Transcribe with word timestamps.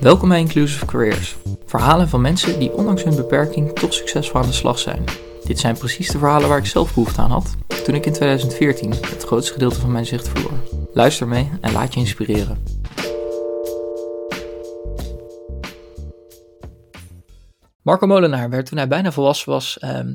Welkom 0.00 0.28
bij 0.28 0.38
Inclusive 0.38 0.86
Careers. 0.86 1.36
Verhalen 1.64 2.08
van 2.08 2.20
mensen 2.20 2.58
die 2.58 2.72
ondanks 2.72 3.04
hun 3.04 3.16
beperking 3.16 3.72
toch 3.72 3.94
succesvol 3.94 4.40
aan 4.40 4.46
de 4.46 4.52
slag 4.52 4.78
zijn. 4.78 5.04
Dit 5.44 5.58
zijn 5.58 5.78
precies 5.78 6.08
de 6.08 6.18
verhalen 6.18 6.48
waar 6.48 6.58
ik 6.58 6.66
zelf 6.66 6.94
behoefte 6.94 7.20
aan 7.20 7.30
had 7.30 7.56
toen 7.84 7.94
ik 7.94 8.06
in 8.06 8.12
2014 8.12 8.90
het 8.90 9.22
grootste 9.22 9.52
gedeelte 9.52 9.80
van 9.80 9.92
mijn 9.92 10.06
zicht 10.06 10.28
verloor. 10.28 10.52
Luister 10.92 11.28
mee 11.28 11.50
en 11.60 11.72
laat 11.72 11.94
je 11.94 12.00
inspireren. 12.00 12.58
Marco 17.82 18.06
Molenaar 18.06 18.50
werd 18.50 18.66
toen 18.66 18.78
hij 18.78 18.88
bijna 18.88 19.12
volwassen 19.12 19.52
was 19.52 19.78
ehm, 19.78 20.14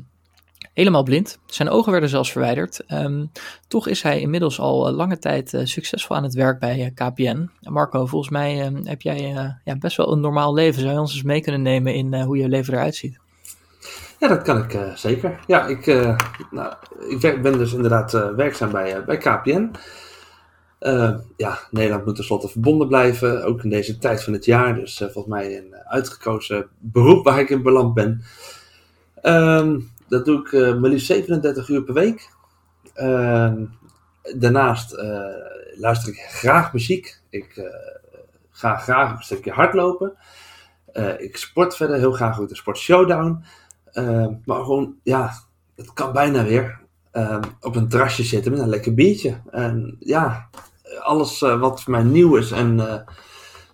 helemaal 0.76 1.02
blind. 1.02 1.38
Zijn 1.46 1.68
ogen 1.68 1.92
werden 1.92 2.10
zelfs 2.10 2.32
verwijderd. 2.32 2.84
Ehm, 2.86 3.24
toch 3.68 3.88
is 3.88 4.02
hij 4.02 4.20
inmiddels 4.20 4.60
al 4.60 4.88
eh, 4.88 4.94
lange 4.94 5.18
tijd 5.18 5.52
uh, 5.52 5.60
succesvol 5.64 6.16
aan 6.16 6.22
het 6.22 6.34
werk 6.34 6.58
bij 6.58 6.84
eh, 6.84 7.08
KPN. 7.08 7.50
Marco, 7.60 8.06
volgens 8.06 8.30
mij 8.30 8.62
ehm, 8.62 8.84
heb 8.84 9.02
jij 9.02 9.20
ja, 9.64 9.76
best 9.78 9.96
wel 9.96 10.12
een 10.12 10.20
normaal 10.20 10.54
leven. 10.54 10.80
Zou 10.80 10.92
je 10.92 11.00
ons 11.00 11.14
eens 11.14 11.22
mee 11.22 11.40
kunnen 11.40 11.62
nemen 11.62 11.94
in 11.94 12.22
hoe 12.22 12.36
je 12.36 12.48
leven 12.48 12.74
eruit 12.74 12.94
ziet? 12.94 13.18
Ja, 14.18 14.28
dat 14.28 14.42
kan 14.42 14.62
ik 14.62 14.78
zeker. 14.94 15.40
Ja, 15.46 15.66
ik, 15.66 15.86
nou, 16.50 16.72
ik 17.08 17.42
ben 17.42 17.58
dus 17.58 17.72
inderdaad 17.72 18.12
werkzaam 18.12 18.70
bij, 18.70 19.04
bij 19.04 19.16
KPN. 19.16 19.70
ja, 21.36 21.58
Nederland 21.70 22.04
moet 22.04 22.14
tenslotte 22.14 22.48
verbonden 22.48 22.88
blijven, 22.88 23.44
ook 23.44 23.64
in 23.64 23.70
deze 23.70 23.98
tijd 23.98 24.24
van 24.24 24.32
het 24.32 24.44
jaar. 24.44 24.74
Dus 24.74 24.96
volgens 24.96 25.26
mij 25.26 25.56
een 25.56 25.74
uitgekozen 25.84 26.66
beroep 26.78 27.24
waar 27.24 27.40
ik 27.40 27.50
in 27.50 27.62
beland 27.62 27.94
ben. 27.94 28.22
Um, 29.22 29.94
dat 30.08 30.24
doe 30.24 30.40
ik 30.40 30.52
uh, 30.52 30.76
maar 30.76 30.90
liefst 30.90 31.06
37 31.06 31.68
uur 31.68 31.82
per 31.82 31.94
week. 31.94 32.30
Ehm, 32.94 33.64
daarnaast 34.36 34.94
uh, 34.94 35.24
luister 35.76 36.08
ik 36.08 36.18
graag 36.18 36.72
muziek. 36.72 37.20
Ik 37.30 37.56
uh, 37.56 37.64
ga 38.50 38.76
graag 38.76 39.10
een 39.10 39.22
stukje 39.22 39.50
hardlopen. 39.50 40.16
ik 41.18 41.36
sport 41.36 41.76
verder 41.76 41.96
heel 41.96 42.12
graag 42.12 42.40
ook 42.40 42.48
de 42.48 42.56
Sport 42.56 42.78
Showdown. 42.78 43.44
Ehm, 43.92 44.32
maar 44.44 44.60
gewoon, 44.60 44.94
ja, 45.02 45.32
het 45.76 45.92
kan 45.92 46.12
bijna 46.12 46.44
weer. 46.44 46.80
Ehm, 47.10 47.42
op 47.60 47.76
een 47.76 47.88
terrasje 47.88 48.22
zitten 48.22 48.52
met 48.52 48.60
een 48.60 48.68
lekker 48.68 48.94
biertje. 48.94 49.40
En 49.50 49.96
ja, 49.98 50.48
alles 50.98 51.40
wat 51.40 51.82
voor 51.82 51.92
mij 51.92 52.02
nieuw 52.02 52.36
is 52.36 52.50
en 52.50 53.04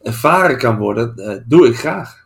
ervaren 0.02 0.58
kan 0.58 0.78
worden, 0.78 1.44
doe 1.48 1.66
ik 1.66 1.78
graag. 1.78 2.21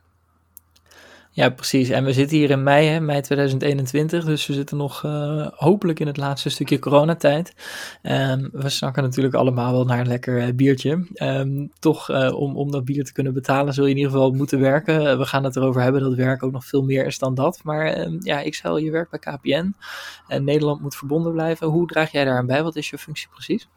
Ja, 1.37 1.51
precies. 1.51 1.89
En 1.89 2.05
we 2.05 2.13
zitten 2.13 2.37
hier 2.37 2.51
in 2.51 2.63
mei, 2.63 2.87
hè, 2.87 3.01
mei 3.01 3.21
2021, 3.21 4.25
dus 4.25 4.47
we 4.47 4.53
zitten 4.53 4.77
nog 4.77 5.03
uh, 5.03 5.47
hopelijk 5.51 6.01
in 6.01 6.07
het 6.07 6.17
laatste 6.17 6.49
stukje 6.49 6.79
coronatijd. 6.79 7.55
Um, 8.03 8.49
we 8.53 8.69
snakken 8.69 9.03
natuurlijk 9.03 9.35
allemaal 9.35 9.73
wel 9.73 9.85
naar 9.85 10.01
een 10.01 10.07
lekker 10.07 10.47
uh, 10.47 10.55
biertje. 10.55 11.07
Um, 11.15 11.71
toch, 11.79 12.11
uh, 12.11 12.35
om, 12.35 12.57
om 12.57 12.71
dat 12.71 12.85
bier 12.85 13.05
te 13.05 13.13
kunnen 13.13 13.35
betalen, 13.35 13.75
zul 13.75 13.85
je 13.85 13.91
in 13.91 13.97
ieder 13.97 14.13
geval 14.13 14.31
moeten 14.31 14.61
werken. 14.61 15.19
we 15.19 15.27
gaan 15.27 15.45
het 15.45 15.57
erover 15.57 15.83
hebben 15.83 16.01
dat 16.01 16.15
werk 16.15 16.43
ook 16.43 16.53
nog 16.53 16.65
veel 16.65 16.83
meer 16.83 17.07
is 17.07 17.19
dan 17.19 17.35
dat. 17.35 17.61
Maar 17.63 17.99
um, 17.99 18.19
ja, 18.21 18.41
ik 18.41 18.55
zal 18.55 18.77
je 18.77 18.91
werk 18.91 19.11
bij 19.11 19.19
KPN 19.19 19.75
en 20.29 20.45
Nederland 20.45 20.81
moet 20.81 20.97
verbonden 20.97 21.33
blijven. 21.33 21.67
Hoe 21.67 21.87
draag 21.87 22.13
jij 22.13 22.25
daaraan 22.25 22.47
bij? 22.47 22.63
Wat 22.63 22.77
is 22.77 22.91
je 22.91 22.99
functie 22.99 23.29
precies? 23.33 23.69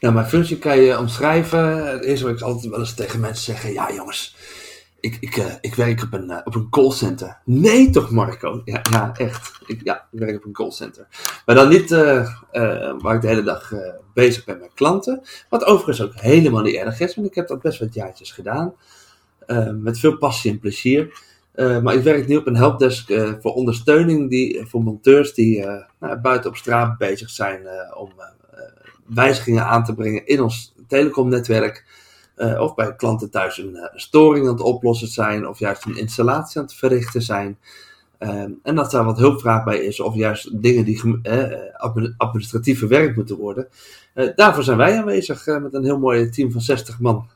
Nou, 0.00 0.14
mijn 0.14 0.26
functie 0.26 0.58
kan 0.58 0.78
je 0.78 0.98
omschrijven. 0.98 1.86
Het 1.86 2.04
eerste 2.04 2.24
wat 2.24 2.34
ik 2.34 2.40
altijd 2.40 2.70
wel 2.70 2.80
eens 2.80 2.94
tegen 2.94 3.20
mensen 3.20 3.44
zeggen, 3.44 3.72
ja 3.72 3.92
jongens 3.92 4.34
ik, 5.00 5.16
ik, 5.20 5.36
uh, 5.36 5.44
ik 5.60 5.74
werk 5.74 6.02
op 6.02 6.12
een, 6.12 6.30
uh, 6.30 6.38
op 6.44 6.54
een 6.54 6.70
callcenter. 6.70 7.38
Nee 7.44 7.90
toch, 7.90 8.10
Marco? 8.10 8.62
Ja, 8.64 8.80
ja 8.90 9.12
echt. 9.16 9.60
Ik, 9.66 9.80
ja, 9.84 10.08
ik 10.12 10.18
werk 10.18 10.36
op 10.36 10.44
een 10.44 10.52
callcenter. 10.52 11.06
Maar 11.46 11.54
dan 11.54 11.68
niet 11.68 11.90
uh, 11.90 12.30
waar 12.98 13.14
ik 13.14 13.20
de 13.20 13.26
hele 13.26 13.42
dag 13.42 13.72
bezig 14.14 14.44
ben 14.44 14.58
met 14.58 14.74
klanten. 14.74 15.22
Wat 15.48 15.64
overigens 15.64 16.02
ook 16.02 16.14
helemaal 16.14 16.62
niet 16.62 16.74
erg 16.74 17.00
is, 17.00 17.14
want 17.14 17.26
ik 17.26 17.34
heb 17.34 17.48
dat 17.48 17.62
best 17.62 17.78
wat 17.78 17.94
jaartjes 17.94 18.32
gedaan. 18.32 18.74
met 19.72 19.98
veel 19.98 20.18
passie 20.18 20.50
en 20.50 20.58
plezier. 20.58 21.22
maar 21.54 21.94
ik 21.94 22.02
werk 22.02 22.26
nu 22.26 22.36
op 22.36 22.46
een 22.46 22.56
helpdesk 22.56 23.12
voor 23.40 23.54
ondersteuning 23.54 24.30
die, 24.30 24.66
voor 24.66 24.82
monteurs 24.82 25.34
die 25.34 25.64
nou, 26.00 26.16
buiten 26.16 26.50
op 26.50 26.56
straat 26.56 26.98
bezig 26.98 27.30
zijn 27.30 27.66
om 27.94 28.12
wijzigingen 29.06 29.66
aan 29.66 29.84
te 29.84 29.94
brengen 29.94 30.26
in 30.26 30.40
ons 30.40 30.74
telecomnetwerk. 30.88 31.84
Uh, 32.36 32.60
of 32.60 32.74
bij 32.74 32.96
klanten 32.96 33.30
thuis 33.30 33.58
een, 33.58 33.74
uh, 33.74 33.82
storing 33.94 34.46
aan 34.46 34.52
het 34.52 34.62
oplossen 34.62 35.08
zijn, 35.08 35.48
of 35.48 35.58
juist 35.58 35.84
een 35.84 35.96
installatie 35.96 36.60
aan 36.60 36.66
het 36.66 36.74
verrichten 36.74 37.22
zijn. 37.22 37.58
Uh, 38.18 38.30
en 38.62 38.74
dat 38.74 38.90
daar 38.90 39.04
wat 39.04 39.18
hulpvraag 39.18 39.64
bij 39.64 39.78
is, 39.78 40.00
of 40.00 40.14
juist 40.14 40.62
dingen 40.62 40.84
die 40.84 41.20
administratieve 42.16 42.86
werk 42.86 43.16
moeten 43.16 43.36
worden. 43.36 43.68
daarvoor 44.34 44.62
zijn 44.62 44.76
wij 44.76 44.98
aanwezig 44.98 45.46
met 45.46 45.74
een 45.74 45.84
heel 45.84 45.98
mooi 45.98 46.30
team 46.30 46.52
van 46.52 46.60
60 46.60 47.00
man. 47.00 47.28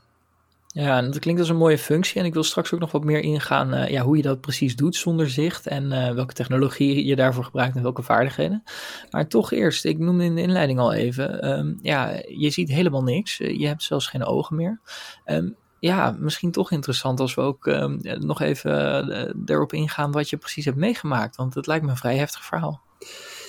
Ja, 0.73 0.97
en 0.97 1.05
dat 1.05 1.19
klinkt 1.19 1.39
als 1.39 1.49
een 1.49 1.57
mooie 1.57 1.77
functie. 1.77 2.19
En 2.19 2.25
ik 2.25 2.33
wil 2.33 2.43
straks 2.43 2.73
ook 2.73 2.79
nog 2.79 2.91
wat 2.91 3.03
meer 3.03 3.19
ingaan 3.19 3.73
uh, 3.73 3.89
ja, 3.89 4.01
hoe 4.01 4.17
je 4.17 4.23
dat 4.23 4.41
precies 4.41 4.75
doet 4.75 4.95
zonder 4.95 5.29
zicht. 5.29 5.67
En 5.67 5.91
uh, 5.91 6.11
welke 6.11 6.33
technologie 6.33 7.05
je 7.05 7.15
daarvoor 7.15 7.43
gebruikt 7.43 7.75
en 7.75 7.81
welke 7.81 8.03
vaardigheden. 8.03 8.63
Maar 9.09 9.27
toch 9.27 9.51
eerst, 9.51 9.85
ik 9.85 9.99
noemde 9.99 10.23
in 10.23 10.35
de 10.35 10.41
inleiding 10.41 10.79
al 10.79 10.93
even. 10.93 11.49
Um, 11.59 11.79
ja, 11.81 12.21
je 12.27 12.49
ziet 12.49 12.69
helemaal 12.69 13.03
niks. 13.03 13.39
Eh, 13.39 13.59
je 13.59 13.67
hebt 13.67 13.83
zelfs 13.83 14.07
geen 14.07 14.25
ogen 14.25 14.55
meer. 14.55 14.79
Um, 15.25 15.55
ja, 15.79 16.15
misschien 16.19 16.51
toch 16.51 16.71
interessant 16.71 17.19
als 17.19 17.35
we 17.35 17.41
ook 17.41 17.65
um, 17.65 17.99
nog 18.01 18.41
even 18.41 19.43
erop 19.45 19.73
ingaan 19.73 20.11
wat 20.11 20.29
je 20.29 20.37
precies 20.37 20.65
hebt 20.65 20.77
meegemaakt. 20.77 21.35
Want 21.35 21.53
het 21.53 21.67
lijkt 21.67 21.85
me 21.85 21.91
een 21.91 21.97
vrij 21.97 22.17
heftig 22.17 22.45
verhaal. 22.45 22.81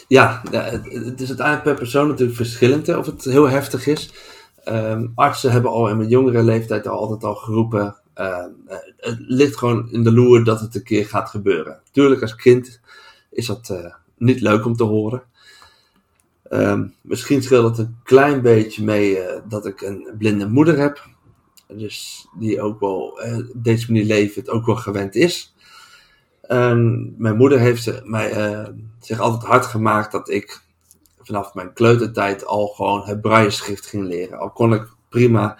Ja, 0.09 0.43
het, 0.51 0.93
het 0.93 1.21
is 1.21 1.29
uiteindelijk 1.29 1.63
per 1.63 1.75
persoon 1.75 2.09
natuurlijk 2.09 2.37
verschillend 2.37 2.97
of 2.97 3.07
het 3.07 3.25
heel 3.25 3.49
heftig 3.49 3.87
is. 3.87 4.11
Um, 4.69 5.13
artsen 5.15 5.53
hebben 5.53 5.71
al 5.71 5.89
in 5.89 5.97
mijn 5.97 6.09
jongere 6.09 6.43
leeftijd 6.43 6.87
al 6.87 6.99
altijd 6.99 7.25
al 7.25 7.35
geroepen. 7.35 7.97
Uh, 8.17 8.47
het 8.97 9.17
ligt 9.19 9.57
gewoon 9.57 9.91
in 9.91 10.03
de 10.03 10.13
loer 10.13 10.45
dat 10.45 10.61
het 10.61 10.75
een 10.75 10.83
keer 10.83 11.07
gaat 11.07 11.29
gebeuren. 11.29 11.81
Tuurlijk, 11.91 12.23
als 12.23 12.35
kind 12.35 12.81
is 13.31 13.47
dat 13.47 13.69
uh, 13.73 13.95
niet 14.17 14.41
leuk 14.41 14.65
om 14.65 14.77
te 14.77 14.85
horen. 14.85 15.23
Um, 16.51 16.95
misschien 17.01 17.43
scheelt 17.43 17.77
het 17.77 17.87
een 17.87 17.97
klein 18.03 18.43
beetje 18.43 18.85
mee 18.85 19.17
uh, 19.17 19.41
dat 19.49 19.67
ik 19.67 19.81
een 19.81 20.09
blinde 20.19 20.49
moeder 20.49 20.79
heb. 20.79 21.09
Dus 21.69 22.27
die 22.39 22.61
ook 22.61 22.81
wel 22.81 23.21
op 23.55 23.63
deze 23.63 23.93
manier 23.93 24.07
leven, 24.07 24.41
het 24.41 24.51
ook 24.51 24.67
wel 24.67 24.77
gewend 24.77 25.15
is. 25.15 25.55
Mijn 27.17 27.37
moeder 27.37 27.59
heeft 27.59 28.03
mij, 28.05 28.67
zich 29.01 29.21
altijd 29.21 29.43
hard 29.43 29.67
gemaakt 29.67 30.13
dat 30.13 30.29
ik 30.29 30.63
vanaf 31.23 31.55
mijn 31.55 31.73
kleutertijd 31.73 32.47
al 32.47 32.67
gewoon 32.67 33.03
het 33.05 33.21
braille-schrift 33.21 33.87
ging 33.87 34.05
leren. 34.05 34.39
Al 34.39 34.51
kon 34.51 34.75
ik 34.75 34.89
prima 35.09 35.59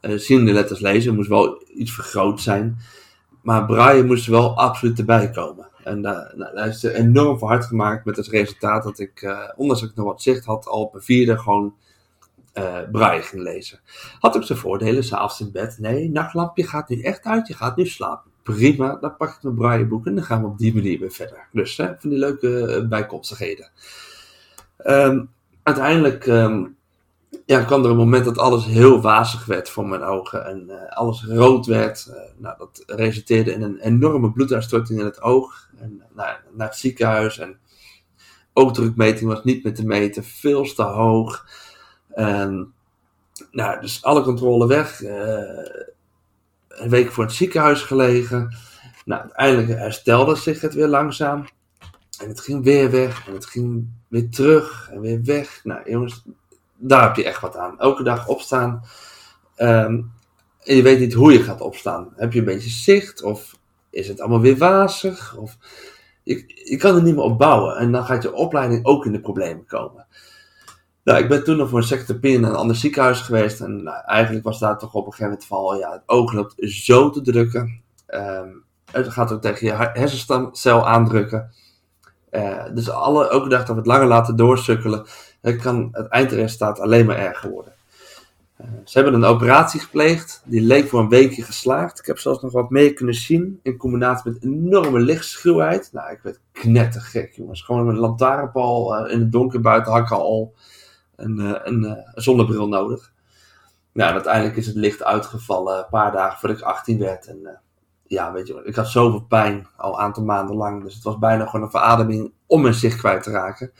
uh, 0.00 0.18
ziende 0.18 0.52
letters 0.52 0.80
lezen, 0.80 1.14
moest 1.14 1.28
wel 1.28 1.62
iets 1.74 1.92
vergroot 1.92 2.40
zijn. 2.40 2.78
Maar 3.42 3.66
braille 3.66 4.04
moest 4.04 4.26
wel 4.26 4.56
absoluut 4.56 4.98
erbij 4.98 5.30
komen. 5.30 5.68
En 5.84 5.98
uh, 5.98 6.02
nou, 6.34 6.54
daar 6.54 6.68
is 6.68 6.84
er 6.84 6.94
enorm 6.94 7.38
voor 7.38 7.48
hard 7.48 7.64
gemaakt 7.64 8.04
met 8.04 8.16
het 8.16 8.26
resultaat 8.26 8.82
dat 8.82 8.98
ik, 8.98 9.22
uh, 9.22 9.38
ondanks 9.56 9.80
dat 9.80 9.90
ik 9.90 9.96
nog 9.96 10.06
wat 10.06 10.22
zicht 10.22 10.44
had, 10.44 10.66
al 10.66 10.80
op 10.80 10.92
mijn 10.92 11.04
vierde 11.04 11.38
gewoon 11.38 11.74
uh, 12.54 12.78
braille 12.92 13.22
ging 13.22 13.42
lezen. 13.42 13.80
Had 14.18 14.36
ook 14.36 14.44
zijn 14.44 14.58
voordelen, 14.58 15.04
s'avonds 15.04 15.40
in 15.40 15.52
bed. 15.52 15.78
Nee, 15.78 16.10
nachtlampje 16.10 16.66
gaat 16.66 16.88
nu 16.88 17.00
echt 17.00 17.24
uit, 17.24 17.46
je 17.48 17.54
gaat 17.54 17.76
nu 17.76 17.86
slapen. 17.86 18.30
Prima, 18.42 18.96
dan 19.00 19.16
pak 19.16 19.28
ik 19.28 19.42
mijn 19.42 19.54
brailleboek 19.54 20.06
en 20.06 20.14
dan 20.14 20.24
gaan 20.24 20.40
we 20.40 20.46
op 20.46 20.58
die 20.58 20.74
manier 20.74 20.98
weer 20.98 21.12
verder. 21.12 21.48
Dus 21.52 21.74
van 21.74 21.96
die 22.02 22.18
leuke 22.18 22.86
bijkomstigheden. 22.88 23.70
Um, 24.84 25.30
uiteindelijk 25.62 26.26
um, 26.26 26.76
ja, 27.46 27.62
kwam 27.62 27.84
er 27.84 27.90
een 27.90 27.96
moment 27.96 28.24
dat 28.24 28.38
alles 28.38 28.64
heel 28.64 29.00
wazig 29.00 29.44
werd 29.44 29.68
voor 29.68 29.86
mijn 29.86 30.02
ogen 30.02 30.46
en 30.46 30.64
uh, 30.68 30.74
alles 30.88 31.24
rood 31.24 31.66
werd. 31.66 32.06
Uh, 32.10 32.14
nou, 32.36 32.58
dat 32.58 32.82
resulteerde 32.86 33.52
in 33.52 33.62
een 33.62 33.78
enorme 33.78 34.32
bloeduitstorting 34.32 34.98
in 34.98 35.04
het 35.04 35.22
oog. 35.22 35.68
En 35.76 36.02
nou, 36.14 36.36
naar 36.52 36.68
het 36.68 36.76
ziekenhuis 36.76 37.38
en 37.38 37.58
oogdrukmeting 38.52 39.30
was 39.30 39.44
niet 39.44 39.64
meer 39.64 39.74
te 39.74 39.86
meten, 39.86 40.24
veel 40.24 40.74
te 40.74 40.82
hoog. 40.82 41.46
Nou, 43.50 43.80
dus 43.80 44.02
alle 44.02 44.22
controle 44.22 44.66
weg. 44.66 45.02
Een 46.68 46.90
week 46.90 47.12
voor 47.12 47.24
het 47.24 47.32
ziekenhuis 47.32 47.82
gelegen. 47.82 48.56
Nou, 49.04 49.22
uiteindelijk 49.22 49.78
herstelde 49.78 50.34
zich 50.34 50.60
het 50.60 50.74
weer 50.74 50.88
langzaam. 50.88 51.44
En 52.20 52.28
het 52.28 52.40
ging 52.40 52.64
weer 52.64 52.90
weg. 52.90 53.26
En 53.26 53.34
het 53.34 53.46
ging 53.46 53.88
weer 54.14 54.30
terug 54.30 54.90
en 54.92 55.00
weer 55.00 55.24
weg. 55.24 55.60
Nou, 55.64 55.90
jongens, 55.90 56.24
daar 56.76 57.02
heb 57.02 57.16
je 57.16 57.24
echt 57.24 57.40
wat 57.40 57.56
aan. 57.56 57.78
Elke 57.78 58.02
dag 58.02 58.28
opstaan. 58.28 58.82
Um, 59.56 60.12
en 60.62 60.76
je 60.76 60.82
weet 60.82 60.98
niet 60.98 61.12
hoe 61.12 61.32
je 61.32 61.42
gaat 61.42 61.60
opstaan. 61.60 62.12
Heb 62.16 62.32
je 62.32 62.38
een 62.38 62.44
beetje 62.44 62.70
zicht? 62.70 63.22
Of 63.22 63.58
is 63.90 64.08
het 64.08 64.20
allemaal 64.20 64.40
weer 64.40 64.56
wazig? 64.56 65.36
Of 65.36 65.56
je, 66.22 66.62
je 66.64 66.76
kan 66.76 66.96
er 66.96 67.02
niet 67.02 67.14
meer 67.14 67.24
op 67.24 67.38
bouwen. 67.38 67.76
En 67.76 67.92
dan 67.92 68.04
gaat 68.04 68.22
je 68.22 68.34
opleiding 68.34 68.84
ook 68.84 69.06
in 69.06 69.12
de 69.12 69.20
problemen 69.20 69.66
komen. 69.66 70.06
Nou, 71.04 71.22
ik 71.22 71.28
ben 71.28 71.44
toen 71.44 71.56
nog 71.56 71.68
voor 71.68 71.78
een 71.78 71.84
secretopie 71.84 72.34
in 72.34 72.44
een 72.44 72.54
ander 72.54 72.76
ziekenhuis 72.76 73.20
geweest. 73.20 73.60
En 73.60 73.82
nou, 73.82 74.04
eigenlijk 74.04 74.44
was 74.44 74.58
daar 74.58 74.78
toch 74.78 74.94
op 74.94 75.06
een 75.06 75.12
gegeven 75.12 75.30
moment 75.30 75.46
van, 75.46 75.78
ja, 75.78 75.92
het 75.92 76.02
oog 76.06 76.32
loopt 76.32 76.54
zo 76.56 77.10
te 77.10 77.20
drukken. 77.20 77.82
Um, 78.08 78.64
het 78.92 79.08
gaat 79.08 79.32
ook 79.32 79.42
tegen 79.42 79.66
je 79.66 79.72
hersenstamcel 79.72 80.88
aandrukken. 80.88 81.50
Uh, 82.34 82.64
dus 82.74 82.90
alle, 82.90 83.28
elke 83.28 83.48
dag 83.48 83.58
dat 83.58 83.68
we 83.68 83.74
het 83.74 83.86
langer 83.86 84.06
laten 84.06 84.36
doorsukkelen, 84.36 85.06
kan 85.60 85.88
het 85.92 86.06
eindresultaat 86.06 86.80
alleen 86.80 87.06
maar 87.06 87.16
erger 87.16 87.50
worden. 87.50 87.72
Uh, 88.60 88.66
ze 88.84 88.98
hebben 88.98 89.14
een 89.14 89.28
operatie 89.28 89.80
gepleegd. 89.80 90.42
Die 90.44 90.60
leek 90.60 90.88
voor 90.88 91.00
een 91.00 91.08
weekje 91.08 91.42
geslaagd. 91.42 91.98
Ik 91.98 92.06
heb 92.06 92.18
zelfs 92.18 92.42
nog 92.42 92.52
wat 92.52 92.70
meer 92.70 92.92
kunnen 92.92 93.14
zien. 93.14 93.60
In 93.62 93.76
combinatie 93.76 94.30
met 94.30 94.42
enorme 94.42 95.00
lichtschuwheid. 95.00 95.88
Nou, 95.92 96.12
ik 96.12 96.20
werd 96.22 96.40
knettergek, 96.52 97.32
jongens. 97.32 97.62
Gewoon 97.62 97.86
met 97.86 97.94
een 97.94 98.00
lantaarnpaal 98.00 99.06
in 99.06 99.20
het 99.20 99.32
donker 99.32 99.60
buiten 99.60 99.94
ik 99.94 100.10
al 100.10 100.54
een, 101.16 101.38
een 101.68 102.04
zonnebril 102.14 102.68
nodig. 102.68 103.12
Nou, 103.92 104.12
uiteindelijk 104.12 104.56
is 104.56 104.66
het 104.66 104.76
licht 104.76 105.04
uitgevallen. 105.04 105.78
Een 105.78 105.90
paar 105.90 106.12
dagen 106.12 106.38
voordat 106.38 106.58
ik 106.58 106.64
18 106.64 106.98
werd. 106.98 107.26
En 107.26 107.58
ja, 108.14 108.32
weet 108.32 108.46
je, 108.46 108.60
ik 108.64 108.74
had 108.74 108.88
zoveel 108.88 109.20
pijn 109.20 109.66
al 109.76 109.92
een 109.92 109.98
aantal 109.98 110.24
maanden 110.24 110.56
lang. 110.56 110.82
Dus 110.82 110.94
het 110.94 111.02
was 111.02 111.18
bijna 111.18 111.46
gewoon 111.46 111.62
een 111.62 111.70
verademing 111.70 112.32
om 112.46 112.62
mijn 112.62 112.74
zicht 112.74 112.98
kwijt 112.98 113.22
te 113.22 113.30
raken. 113.30 113.72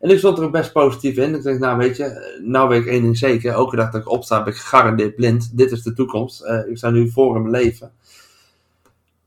En 0.00 0.10
ik 0.10 0.18
stond 0.18 0.38
er 0.38 0.44
ook 0.44 0.52
best 0.52 0.72
positief 0.72 1.16
in. 1.16 1.34
Ik 1.34 1.42
dacht, 1.42 1.58
nou 1.58 1.78
weet 1.78 1.96
je, 1.96 2.38
nou 2.44 2.68
weet 2.68 2.80
ik 2.80 2.86
één 2.86 3.02
ding 3.02 3.18
zeker. 3.18 3.52
Elke 3.52 3.76
dag 3.76 3.90
dat 3.90 4.00
ik 4.00 4.10
opsta 4.10 4.42
ben 4.42 4.52
ik 4.52 4.58
gegarandeerd 4.58 5.14
blind. 5.14 5.56
Dit 5.56 5.70
is 5.70 5.82
de 5.82 5.92
toekomst. 5.92 6.44
Uh, 6.44 6.68
ik 6.68 6.76
sta 6.76 6.90
nu 6.90 7.10
voor 7.10 7.36
in 7.36 7.42
mijn 7.42 7.62
leven. 7.62 7.92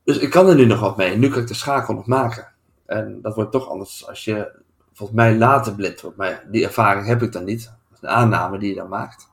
Dus 0.04 0.18
ik 0.18 0.30
kan 0.30 0.48
er 0.48 0.56
nu 0.56 0.66
nog 0.66 0.80
wat 0.80 0.98
mee. 0.98 1.18
Nu 1.18 1.30
kan 1.30 1.42
ik 1.42 1.48
de 1.48 1.54
schakel 1.54 1.94
nog 1.94 2.06
maken. 2.06 2.48
En 2.86 3.20
dat 3.22 3.36
wordt 3.36 3.52
toch 3.52 3.70
anders 3.70 4.08
als 4.08 4.24
je 4.24 4.52
volgens 4.94 5.18
mij 5.18 5.38
later 5.38 5.76
blind 5.76 6.02
wordt. 6.02 6.18
Maar 6.18 6.44
die 6.52 6.64
ervaring 6.66 7.06
heb 7.06 7.22
ik 7.22 7.32
dan 7.32 7.44
niet. 7.44 7.64
Dat 7.64 7.98
is 8.02 8.02
een 8.02 8.16
aanname 8.16 8.58
die 8.58 8.70
je 8.70 8.76
dan 8.76 8.90
maakt. 8.90 9.28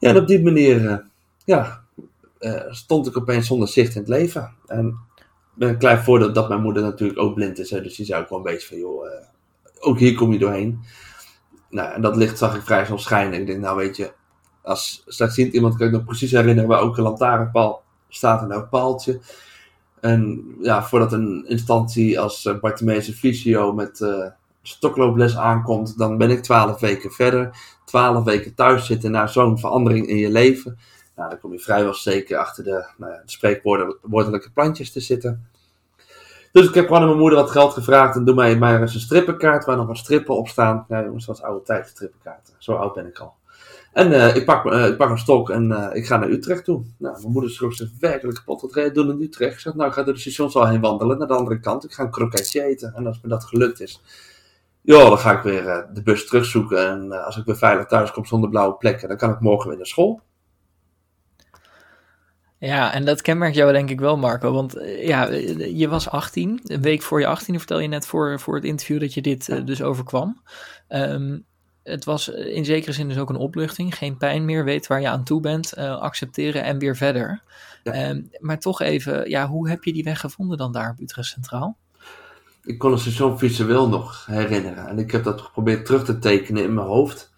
Ja, 0.00 0.08
en 0.08 0.16
op 0.16 0.26
die 0.26 0.42
manier 0.42 0.80
uh, 0.80 0.96
ja, 1.44 1.81
uh, 2.42 2.72
stond 2.72 3.06
ik 3.06 3.16
opeens 3.16 3.46
zonder 3.46 3.68
zicht 3.68 3.94
in 3.94 4.00
het 4.00 4.10
leven. 4.10 4.54
En 4.66 4.98
met 5.54 5.68
een 5.68 5.78
klein 5.78 6.02
voordeel 6.02 6.32
dat 6.32 6.48
mijn 6.48 6.62
moeder 6.62 6.82
natuurlijk 6.82 7.18
ook 7.18 7.34
blind 7.34 7.58
is. 7.58 7.68
Dus 7.68 7.96
die 7.96 8.06
zei 8.06 8.22
ook 8.22 8.28
wel 8.28 8.38
een 8.38 8.44
beetje 8.44 8.68
van, 8.68 8.78
joh, 8.78 9.04
uh, 9.04 9.12
ook 9.80 9.98
hier 9.98 10.14
kom 10.14 10.32
je 10.32 10.38
doorheen. 10.38 10.80
Nou, 11.70 11.92
en 11.92 12.02
dat 12.02 12.16
licht 12.16 12.38
zag 12.38 12.56
ik 12.56 12.62
vrij 12.62 12.84
snel 12.84 12.98
schijnen. 12.98 13.40
Ik 13.40 13.46
denk, 13.46 13.60
nou 13.60 13.76
weet 13.76 13.96
je, 13.96 14.12
als 14.62 15.02
slechtziend 15.06 15.52
iemand 15.52 15.76
kan 15.76 15.86
ik 15.86 15.92
nog 15.92 16.04
precies 16.04 16.30
herinneren 16.30 16.70
waar 16.70 16.80
ook 16.80 16.96
een 16.96 17.02
lantaarnpaal 17.02 17.82
staat 18.08 18.42
en 18.42 18.52
een 18.52 18.68
paaltje. 18.68 19.20
En 20.00 20.44
ja, 20.60 20.84
voordat 20.84 21.12
een 21.12 21.44
instantie 21.48 22.20
als 22.20 22.44
uh, 22.44 22.60
Bartimeus 22.60 23.10
Fysio 23.10 23.72
met 23.72 24.00
stoklooples 24.62 25.36
aankomt, 25.36 25.98
dan 25.98 26.18
ben 26.18 26.30
ik 26.30 26.42
twaalf 26.42 26.80
weken 26.80 27.10
verder. 27.10 27.56
Twaalf 27.84 28.24
weken 28.24 28.54
thuis 28.54 28.86
zitten 28.86 29.10
na 29.10 29.26
zo'n 29.26 29.58
verandering 29.58 30.06
in 30.06 30.16
je 30.16 30.30
leven. 30.30 30.78
Nou, 31.16 31.30
dan 31.30 31.40
kom 31.40 31.52
je 31.52 31.58
vrijwel 31.58 31.94
zeker 31.94 32.38
achter 32.38 32.64
de, 32.64 32.86
nou 32.96 33.12
ja, 33.12 33.22
de 33.24 33.30
spreekwoordelijke 33.30 34.52
plantjes 34.52 34.92
te 34.92 35.00
zitten. 35.00 35.46
Dus 36.52 36.68
ik 36.68 36.74
heb 36.74 36.86
gewoon 36.86 37.00
aan 37.00 37.06
mijn 37.06 37.18
moeder 37.18 37.38
wat 37.38 37.50
geld 37.50 37.72
gevraagd 37.72 38.16
en 38.16 38.24
doe 38.24 38.34
mij 38.34 38.56
maar 38.58 38.80
eens 38.80 38.94
een 38.94 39.00
strippenkaart 39.00 39.64
waar 39.64 39.76
nog 39.76 39.86
wat 39.86 39.98
strippen 39.98 40.36
op 40.36 40.48
staan. 40.48 40.84
Ja 40.88 41.04
jongens, 41.04 41.26
dat 41.26 41.38
was 41.38 41.46
oude 41.46 41.64
tijd, 41.64 41.88
strippenkaarten. 41.88 42.54
Zo 42.58 42.74
oud 42.74 42.94
ben 42.94 43.06
ik 43.06 43.18
al. 43.18 43.34
En 43.92 44.10
uh, 44.10 44.36
ik, 44.36 44.44
pak, 44.44 44.64
uh, 44.64 44.86
ik 44.86 44.96
pak 44.96 45.10
een 45.10 45.18
stok 45.18 45.50
en 45.50 45.70
uh, 45.70 45.88
ik 45.92 46.06
ga 46.06 46.16
naar 46.16 46.28
Utrecht 46.28 46.64
toe. 46.64 46.82
Nou, 46.98 47.20
mijn 47.20 47.32
moeder 47.32 47.50
schrok 47.50 47.72
zich 47.72 47.88
werkelijk 48.00 48.36
kapot. 48.36 48.60
Wat 48.60 48.72
ga 48.72 48.80
je 48.80 48.90
doen 48.90 49.10
in 49.10 49.20
Utrecht? 49.20 49.52
Ik 49.52 49.60
zeg, 49.60 49.74
nou, 49.74 49.88
ik 49.88 49.94
ga 49.94 50.02
door 50.02 50.14
de 50.14 50.20
stationshal 50.20 50.66
heen 50.66 50.80
wandelen 50.80 51.18
naar 51.18 51.26
de 51.26 51.34
andere 51.34 51.60
kant. 51.60 51.84
Ik 51.84 51.92
ga 51.92 52.02
een 52.02 52.10
kroketje 52.10 52.62
eten. 52.62 52.94
En 52.94 53.06
als 53.06 53.20
me 53.22 53.28
dat 53.28 53.44
gelukt 53.44 53.80
is, 53.80 54.02
ja, 54.80 54.98
dan 54.98 55.18
ga 55.18 55.36
ik 55.36 55.42
weer 55.42 55.86
de 55.92 56.02
bus 56.02 56.26
terugzoeken. 56.26 56.88
En 56.88 57.24
als 57.24 57.36
ik 57.36 57.44
weer 57.44 57.56
veilig 57.56 57.86
thuis 57.86 58.10
kom 58.10 58.26
zonder 58.26 58.50
blauwe 58.50 58.74
plekken, 58.74 59.08
dan 59.08 59.16
kan 59.16 59.30
ik 59.30 59.40
morgen 59.40 59.68
weer 59.68 59.76
naar 59.76 59.86
school. 59.86 60.20
Ja, 62.66 62.92
en 62.92 63.04
dat 63.04 63.22
kenmerkt 63.22 63.56
jou 63.56 63.72
denk 63.72 63.90
ik 63.90 64.00
wel, 64.00 64.16
Marco. 64.16 64.52
Want 64.52 64.76
ja, 65.00 65.28
je 65.72 65.88
was 65.88 66.08
18. 66.08 66.60
Een 66.64 66.82
week 66.82 67.02
voor 67.02 67.20
je 67.20 67.26
18 67.26 67.58
vertel 67.58 67.78
je 67.78 67.88
net 67.88 68.06
voor, 68.06 68.40
voor 68.40 68.54
het 68.54 68.64
interview 68.64 69.00
dat 69.00 69.14
je 69.14 69.22
dit 69.22 69.48
uh, 69.48 69.64
dus 69.64 69.82
overkwam. 69.82 70.42
Um, 70.88 71.44
het 71.82 72.04
was 72.04 72.28
in 72.28 72.64
zekere 72.64 72.92
zin 72.92 73.08
dus 73.08 73.18
ook 73.18 73.30
een 73.30 73.36
opluchting. 73.36 73.94
Geen 73.94 74.16
pijn 74.16 74.44
meer, 74.44 74.64
weet 74.64 74.86
waar 74.86 75.00
je 75.00 75.08
aan 75.08 75.24
toe 75.24 75.40
bent, 75.40 75.78
uh, 75.78 75.98
accepteren 75.98 76.62
en 76.62 76.78
weer 76.78 76.96
verder. 76.96 77.42
Ja. 77.82 78.08
Um, 78.08 78.30
maar 78.38 78.58
toch 78.58 78.80
even, 78.80 79.30
ja, 79.30 79.46
hoe 79.46 79.68
heb 79.68 79.84
je 79.84 79.92
die 79.92 80.04
weg 80.04 80.20
gevonden 80.20 80.58
dan 80.58 80.72
daar 80.72 80.90
op 80.90 81.00
Utrecht 81.00 81.28
Centraal? 81.28 81.76
Ik 82.62 82.78
kon 82.78 82.90
het 82.90 83.00
station 83.00 83.38
visueel 83.38 83.88
nog 83.88 84.26
herinneren. 84.26 84.86
En 84.86 84.98
ik 84.98 85.10
heb 85.10 85.24
dat 85.24 85.40
geprobeerd 85.40 85.86
terug 85.86 86.04
te 86.04 86.18
tekenen 86.18 86.62
in 86.62 86.74
mijn 86.74 86.86
hoofd. 86.86 87.32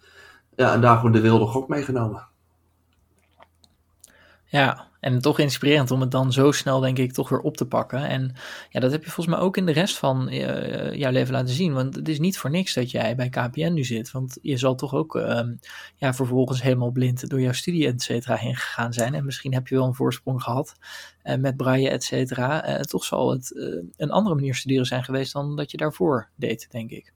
Ja, 0.55 0.73
en 0.73 0.81
daar 0.81 0.95
gewoon 0.95 1.11
de 1.11 1.21
wilde 1.21 1.45
gok 1.45 1.67
meegenomen. 1.67 2.27
Ja, 4.45 4.87
en 5.05 5.21
toch 5.21 5.39
inspirerend 5.39 5.91
om 5.91 6.01
het 6.01 6.11
dan 6.11 6.31
zo 6.31 6.51
snel, 6.51 6.79
denk 6.79 6.97
ik, 6.97 7.13
toch 7.13 7.29
weer 7.29 7.39
op 7.39 7.57
te 7.57 7.65
pakken. 7.65 8.07
En 8.07 8.35
ja, 8.69 8.79
dat 8.79 8.91
heb 8.91 9.03
je 9.03 9.11
volgens 9.11 9.35
mij 9.35 9.45
ook 9.45 9.57
in 9.57 9.65
de 9.65 9.71
rest 9.71 9.97
van 9.97 10.29
uh, 10.29 10.93
jouw 10.93 11.11
leven 11.11 11.33
laten 11.33 11.53
zien. 11.53 11.73
Want 11.73 11.95
het 11.95 12.09
is 12.09 12.19
niet 12.19 12.37
voor 12.37 12.49
niks 12.49 12.73
dat 12.73 12.91
jij 12.91 13.15
bij 13.15 13.29
KPN 13.29 13.73
nu 13.73 13.83
zit. 13.83 14.11
Want 14.11 14.37
je 14.41 14.57
zal 14.57 14.75
toch 14.75 14.93
ook 14.93 15.15
uh, 15.15 15.41
ja, 15.95 16.13
vervolgens 16.13 16.61
helemaal 16.61 16.91
blind 16.91 17.29
door 17.29 17.41
jouw 17.41 17.51
studie, 17.51 17.87
et 17.87 18.01
cetera, 18.01 18.35
heen 18.35 18.55
gegaan 18.55 18.93
zijn. 18.93 19.13
En 19.13 19.25
misschien 19.25 19.53
heb 19.53 19.67
je 19.67 19.75
wel 19.75 19.85
een 19.85 19.95
voorsprong 19.95 20.43
gehad 20.43 20.75
uh, 21.23 21.35
met 21.35 21.57
braille, 21.57 21.89
et 21.89 22.03
cetera. 22.03 22.79
toch 22.81 23.03
zal 23.03 23.31
het 23.31 23.51
een 23.97 24.11
andere 24.11 24.35
manier 24.35 24.55
studeren 24.55 24.85
zijn 24.85 25.03
geweest 25.03 25.33
dan 25.33 25.55
dat 25.55 25.71
je 25.71 25.77
daarvoor 25.77 26.29
deed, 26.35 26.67
denk 26.71 26.91
ik. 26.91 27.13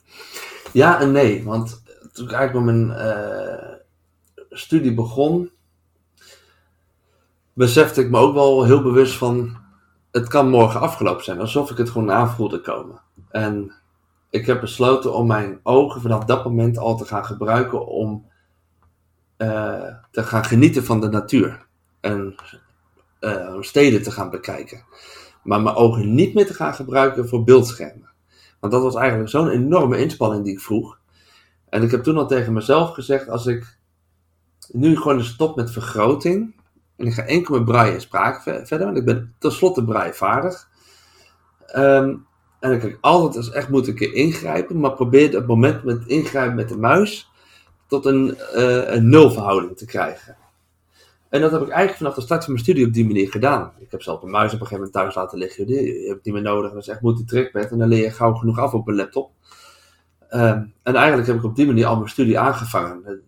Ja 0.74 1.02
en 1.02 1.12
nee. 1.12 1.44
Want 1.44 1.84
toen 2.12 2.26
ik 2.26 2.32
eigenlijk 2.32 2.66
met 2.66 2.76
mijn 2.76 2.98
studie 4.50 4.94
begon 4.94 5.52
besefte 7.60 8.02
ik 8.02 8.10
me 8.10 8.18
ook 8.18 8.34
wel 8.34 8.64
heel 8.64 8.82
bewust 8.82 9.14
van, 9.14 9.58
het 10.12 10.28
kan 10.28 10.50
morgen 10.50 10.80
afgelopen 10.80 11.24
zijn, 11.24 11.40
alsof 11.40 11.72
ik 11.72 11.78
het 11.78 11.90
gewoon 11.90 12.12
aanvoelde 12.12 12.62
komen. 12.62 13.02
En 13.30 13.72
ik 14.30 14.46
heb 14.46 14.62
besloten 14.62 15.14
om 15.14 15.28
mijn 15.28 15.60
ogen 15.64 16.02
vanaf 16.02 16.26
dat 16.26 16.44
moment 16.44 16.78
al 16.78 16.98
te 16.98 17.06
gaan 17.06 17.26
gebruiken 17.26 17.88
om 17.88 18.26
uh, 19.38 19.94
te 20.12 20.24
gaan 20.24 20.44
genieten 20.44 20.86
van 20.86 21.02
de 21.02 21.10
natuur. 21.10 21.66
En 22.00 22.36
uh, 23.20 23.56
steden 23.60 24.04
te 24.04 24.12
gaan 24.12 24.30
bekijken. 24.30 24.84
Maar 25.44 25.62
mijn 25.62 25.76
ogen 25.76 26.14
niet 26.14 26.34
meer 26.34 26.48
te 26.48 26.54
gaan 26.54 26.74
gebruiken 26.74 27.28
voor 27.28 27.44
beeldschermen. 27.44 28.10
Want 28.60 28.74
dat 28.74 28.82
was 28.82 28.96
eigenlijk 28.96 29.30
zo'n 29.30 29.50
enorme 29.50 29.98
inspanning 29.98 30.44
die 30.44 30.54
ik 30.54 30.60
vroeg. 30.60 31.00
En 31.70 31.84
ik 31.84 31.92
heb 31.92 32.04
toen 32.04 32.18
al 32.18 32.28
tegen 32.28 32.54
mezelf 32.54 32.94
gezegd, 32.94 33.30
als 33.30 33.46
ik 33.46 33.78
nu 34.72 34.98
gewoon 34.98 35.24
stop 35.24 35.56
met 35.56 35.72
vergroting 35.72 36.58
en 37.00 37.06
ik 37.06 37.14
ga 37.14 37.24
enkel 37.24 37.56
met 37.56 37.66
braille 37.66 37.94
en 37.94 38.02
spraak 38.02 38.42
verder, 38.42 38.86
want 38.86 38.98
ik 38.98 39.06
ben 39.06 39.36
tenslotte 39.38 39.84
braillevaardig. 39.84 40.68
Um, 41.76 42.28
en 42.60 42.72
ik 42.72 42.82
heb 42.82 42.98
altijd 43.02 43.36
als 43.36 43.52
echt 43.52 43.70
moet 43.70 43.88
een 43.88 43.96
keer 43.96 44.14
ingrijpen, 44.14 44.80
maar 44.80 44.94
probeer 44.94 45.34
het 45.34 45.48
moment 45.48 45.84
met 45.84 46.08
ingrijpen 46.08 46.56
met 46.56 46.70
de 46.70 46.78
muis 46.78 47.32
tot 47.88 48.06
een, 48.06 48.38
uh, 48.56 48.94
een 48.94 49.10
nulverhouding 49.10 49.78
te 49.78 49.86
krijgen. 49.86 50.38
En 51.30 51.42
dat 51.42 51.52
heb 51.52 51.62
ik 51.62 51.68
eigenlijk 51.68 51.98
vanaf 51.98 52.16
de 52.16 52.22
start 52.22 52.44
van 52.44 52.54
mijn 52.54 52.64
studie 52.64 52.86
op 52.86 52.94
die 52.94 53.06
manier 53.06 53.32
gedaan. 53.32 53.72
Ik 53.80 53.92
heb 53.92 54.02
zelf 54.02 54.22
een 54.22 54.30
muis 54.30 54.54
op 54.54 54.60
een 54.62 54.68
gegeven 54.68 54.76
moment 54.76 54.94
thuis 54.94 55.16
laten 55.16 55.38
liggen. 55.38 55.68
Je 55.68 56.06
hebt 56.06 56.16
het 56.16 56.26
niet 56.26 56.34
meer 56.34 56.44
nodig, 56.44 56.72
dat 56.72 56.82
is 56.82 56.88
echt 56.88 57.02
multi-trackpad. 57.02 57.72
En 57.72 57.78
dan 57.78 57.88
leer 57.88 58.04
je 58.04 58.12
gauw 58.12 58.34
genoeg 58.34 58.60
af 58.60 58.74
op 58.74 58.88
een 58.88 58.96
laptop. 58.96 59.32
Um, 60.32 60.74
en 60.84 60.96
eigenlijk 60.96 61.28
heb 61.28 61.38
ik 61.38 61.44
op 61.44 61.56
die 61.56 61.66
manier 61.66 61.86
al 61.86 61.96
mijn 61.96 62.10
studie 62.10 62.40
aangevangen. 62.40 63.22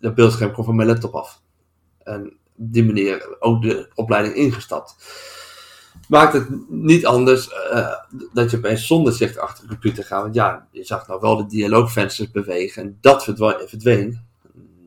Dat 0.00 0.14
beeldscherm 0.14 0.52
komt 0.52 0.66
van 0.66 0.76
mijn 0.76 0.88
laptop 0.88 1.14
af. 1.14 1.40
En 2.02 2.36
die 2.56 2.84
manier 2.84 3.36
ook 3.38 3.62
de 3.62 3.90
opleiding 3.94 4.34
ingestapt. 4.34 4.96
Maakt 6.08 6.32
het 6.32 6.48
niet 6.68 7.06
anders 7.06 7.50
uh, 7.72 7.92
dat 8.32 8.50
je 8.50 8.56
opeens 8.56 8.86
zonder 8.86 9.12
zicht 9.12 9.38
achter 9.38 9.62
de 9.62 9.68
computer 9.68 10.04
gaat. 10.04 10.22
Want 10.22 10.34
ja, 10.34 10.66
je 10.70 10.84
zag 10.84 11.06
nou 11.06 11.20
wel 11.20 11.36
de 11.36 11.46
dialoogvensters 11.46 12.30
bewegen 12.30 12.82
en 12.82 12.98
dat 13.00 13.24
verdween. 13.24 14.24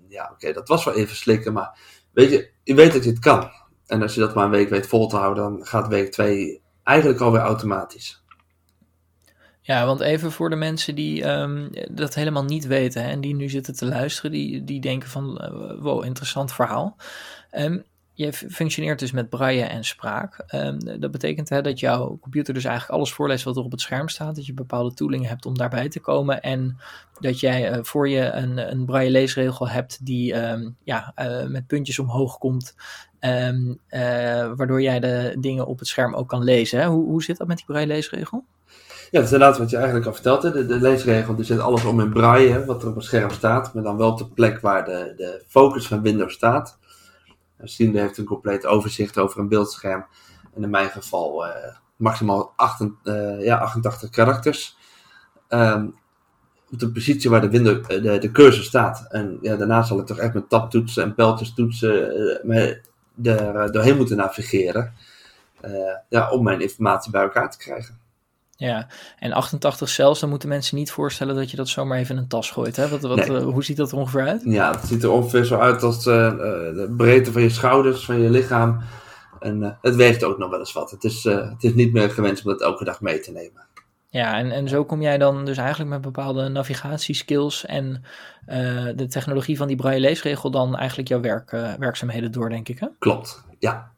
Ja, 0.08 0.30
oké, 0.34 0.54
dat 0.54 0.68
was 0.68 0.86
wel 0.86 0.94
even 0.94 1.16
slikken, 1.16 1.54
maar 1.54 1.80
weet 2.14 2.30
je, 2.30 2.50
je 2.64 2.74
weet 2.74 2.94
dat 2.94 3.04
je 3.04 3.10
het 3.10 3.20
kan. 3.20 3.52
En 3.86 4.02
als 4.02 4.14
je 4.14 4.20
dat 4.20 4.36
maar 4.36 4.46
een 4.46 4.52
week 4.52 4.70
weet 4.70 4.88
vol 4.88 5.08
te 5.08 5.16
houden, 5.16 5.44
dan 5.44 5.66
gaat 5.66 5.88
week 5.88 6.12
2 6.12 6.62
eigenlijk 6.84 7.22
alweer 7.22 7.42
automatisch. 7.42 8.24
Ja, 9.62 9.86
want 9.86 10.00
even 10.00 10.32
voor 10.32 10.50
de 10.50 10.56
mensen 10.56 10.96
die 10.96 11.28
um, 11.28 11.70
dat 11.92 12.16
helemaal 12.16 12.44
niet 12.44 12.68
weten 12.68 13.04
hè, 13.04 13.10
en 13.10 13.22
die 13.22 13.36
nu 13.36 13.50
zitten 13.50 13.76
te 13.76 13.86
luisteren, 13.86 14.32
die, 14.32 14.64
die 14.64 14.82
denken 14.82 15.10
van, 15.10 15.42
uh, 15.42 15.82
wow, 15.82 16.06
interessant 16.06 16.54
verhaal. 16.54 16.96
Um, 17.52 17.84
je 18.14 18.34
functioneert 18.34 19.00
dus 19.00 19.12
met 19.12 19.30
braille 19.30 19.64
en 19.64 19.84
spraak. 19.84 20.44
Um, 20.56 21.00
dat 21.00 21.12
betekent 21.12 21.50
hè, 21.50 21.62
dat 21.62 21.80
jouw 21.80 22.18
computer 22.22 22.54
dus 22.54 22.64
eigenlijk 22.64 22.98
alles 22.98 23.14
voorleest 23.14 23.44
wat 23.44 23.58
er 23.58 23.64
op 23.64 23.72
het 23.72 23.82
scherm 23.82 24.10
staat. 24.10 24.36
Dat 24.36 24.46
je 24.46 24.54
bepaalde 24.54 24.94
tooling 24.94 25.28
hebt 25.28 25.46
om 25.46 25.58
daarbij 25.58 25.90
te 25.90 26.00
komen. 26.00 26.42
En 26.42 26.78
dat 27.20 27.40
jij 27.40 27.72
uh, 27.72 27.78
voor 27.82 28.10
je 28.10 28.32
een, 28.32 28.72
een 28.72 28.86
braille 28.86 29.12
leesregel 29.12 29.70
hebt 29.70 30.06
die 30.06 30.50
um, 30.50 30.76
ja, 30.84 31.14
uh, 31.16 31.46
met 31.46 31.68
puntjes 31.68 32.00
omhoog 32.00 32.38
komt. 32.38 32.76
Uh, 33.22 33.76
waardoor 34.56 34.82
jij 34.82 35.00
de 35.00 35.36
dingen 35.40 35.66
op 35.66 35.80
het 35.80 35.88
scherm 35.88 36.16
ook 36.16 36.28
kan 36.28 36.44
lezen. 36.44 36.80
Hè? 36.80 36.88
Hoe, 36.88 37.06
hoe 37.06 37.24
zit 37.24 37.38
dat 37.38 37.48
met 37.48 37.58
die 37.58 37.66
braille 37.66 37.88
leesregel? 37.88 38.44
Ja, 39.12 39.20
dat 39.20 39.24
is 39.24 39.32
inderdaad 39.32 39.58
wat 39.58 39.70
je 39.70 39.76
eigenlijk 39.76 40.06
al 40.06 40.14
vertelde. 40.14 40.52
De, 40.52 40.66
de 40.66 40.80
leesregel 40.80 41.36
die 41.36 41.46
zet 41.46 41.60
alles 41.60 41.86
om 41.86 42.00
in 42.00 42.14
braille, 42.14 42.66
wat 42.66 42.82
er 42.82 42.90
op 42.90 42.96
het 42.96 43.04
scherm 43.04 43.30
staat. 43.30 43.74
Maar 43.74 43.84
dan 43.84 43.98
wel 43.98 44.12
op 44.12 44.18
de 44.18 44.28
plek 44.28 44.60
waar 44.60 44.86
de, 44.86 45.14
de 45.18 45.44
focus 45.48 45.88
van 45.88 46.02
Windows 46.02 46.34
staat. 46.34 46.78
Ziende 47.64 48.00
heeft 48.00 48.18
een 48.18 48.26
compleet 48.26 48.66
overzicht 48.66 49.18
over 49.18 49.40
een 49.40 49.48
beeldscherm. 49.48 50.06
En 50.54 50.64
in 50.64 50.70
mijn 50.70 50.90
geval 50.90 51.48
uh, 51.48 51.54
maximaal 51.96 52.54
8, 52.56 52.82
uh, 53.04 53.44
ja, 53.44 53.58
88 53.58 54.10
karakters. 54.10 54.78
Um, 55.50 55.98
op 56.72 56.80
de 56.80 56.92
positie 56.92 57.30
waar 57.30 57.42
de, 57.42 57.50
window, 57.50 57.88
de, 57.88 58.18
de 58.18 58.32
cursor 58.32 58.64
staat. 58.64 59.06
En 59.10 59.38
ja, 59.42 59.56
daarna 59.56 59.82
zal 59.82 60.00
ik 60.00 60.06
toch 60.06 60.18
echt 60.18 60.34
met 60.34 60.50
taptoetsen 60.50 61.04
en 61.04 61.16
pijltjestoetsen 61.16 62.18
uh, 62.46 62.74
er 63.24 63.72
doorheen 63.72 63.98
moeten 63.98 64.18
navigeren. 64.18 64.94
ja, 66.10 66.30
om 66.32 66.44
mijn 66.44 66.62
informatie 66.62 67.12
bij 67.12 67.22
elkaar 67.22 67.52
te 67.52 67.58
krijgen. 67.58 67.99
Ja, 68.60 68.88
en 69.20 69.32
88 69.32 69.90
cells, 69.90 70.20
dan 70.20 70.30
moeten 70.30 70.50
mensen 70.50 70.78
niet 70.78 70.92
voorstellen 70.92 71.36
dat 71.36 71.52
je 71.52 71.58
dat 71.58 71.68
zomaar 71.68 71.98
even 71.98 72.16
in 72.16 72.22
een 72.22 72.28
tas 72.28 72.52
gooit. 72.52 72.76
Hè? 72.76 72.88
Wat, 72.90 73.02
wat, 73.02 73.28
hoe 73.28 73.64
ziet 73.64 73.78
dat 73.78 73.92
er 73.92 73.98
ongeveer 73.98 74.28
uit? 74.28 74.42
Ja, 74.46 74.72
het 74.72 74.88
ziet 74.88 75.04
er 75.04 75.12
ongeveer 75.12 75.46
zo 75.46 75.58
uit 75.58 75.84
als 75.84 76.04
de 76.04 76.94
breedte 76.98 77.32
van 77.32 77.42
je 77.42 77.50
schouders, 77.50 78.06
van 78.06 78.20
je 78.20 78.30
lichaam. 78.30 78.82
En 79.40 79.78
het 79.82 79.96
weegt 79.96 80.24
ook 80.24 80.38
nog 80.38 80.50
wel 80.50 80.60
eens 80.60 80.74
wat. 80.74 80.92
Het 80.92 81.04
is, 81.04 81.24
het 81.24 81.64
is 81.64 81.74
niet 81.74 81.94
meer 81.94 82.10
gewenst 82.10 82.46
om 82.46 82.52
dat 82.52 82.62
elke 82.62 82.84
dag 82.84 83.02
mee 83.02 83.20
te 83.20 83.32
nemen. 83.32 83.68
Ja, 84.10 84.38
en, 84.38 84.52
en 84.52 84.68
zo 84.68 84.86
kom 84.86 85.02
jij 85.02 85.18
dan 85.18 85.46
dus 85.46 85.58
eigenlijk 85.58 85.90
met 85.90 86.02
bepaalde 86.02 86.48
navigatieskills 86.48 87.66
en 87.66 88.04
uh, 88.48 88.88
de 88.96 89.08
technologie 89.10 89.58
van 89.58 89.68
die 89.68 89.76
braille 89.76 90.00
leesregel 90.00 90.52
dan 90.52 90.78
eigenlijk 90.78 91.10
jouw 91.10 91.22
werk, 91.22 91.52
werkzaamheden 91.78 92.32
door, 92.32 92.50
denk 92.50 92.70
ik. 92.70 92.80
Hè? 92.80 92.88
Klopt, 93.00 93.44
ja. 93.60 93.92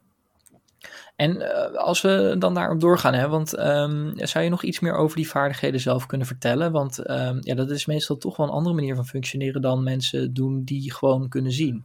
En 1.22 1.36
uh, 1.36 1.76
als 1.76 2.00
we 2.00 2.34
dan 2.38 2.54
daarop 2.54 2.80
doorgaan, 2.80 3.14
hè, 3.14 3.28
want 3.28 3.58
um, 3.58 4.12
zou 4.14 4.44
je 4.44 4.50
nog 4.50 4.62
iets 4.62 4.80
meer 4.80 4.94
over 4.94 5.16
die 5.16 5.28
vaardigheden 5.28 5.80
zelf 5.80 6.06
kunnen 6.06 6.26
vertellen? 6.26 6.72
Want 6.72 7.10
um, 7.10 7.38
ja, 7.40 7.54
dat 7.54 7.70
is 7.70 7.86
meestal 7.86 8.16
toch 8.16 8.36
wel 8.36 8.46
een 8.46 8.52
andere 8.52 8.74
manier 8.74 8.94
van 8.94 9.06
functioneren 9.06 9.62
dan 9.62 9.82
mensen 9.82 10.34
doen 10.34 10.62
die 10.64 10.92
gewoon 10.92 11.28
kunnen 11.28 11.52
zien. 11.52 11.84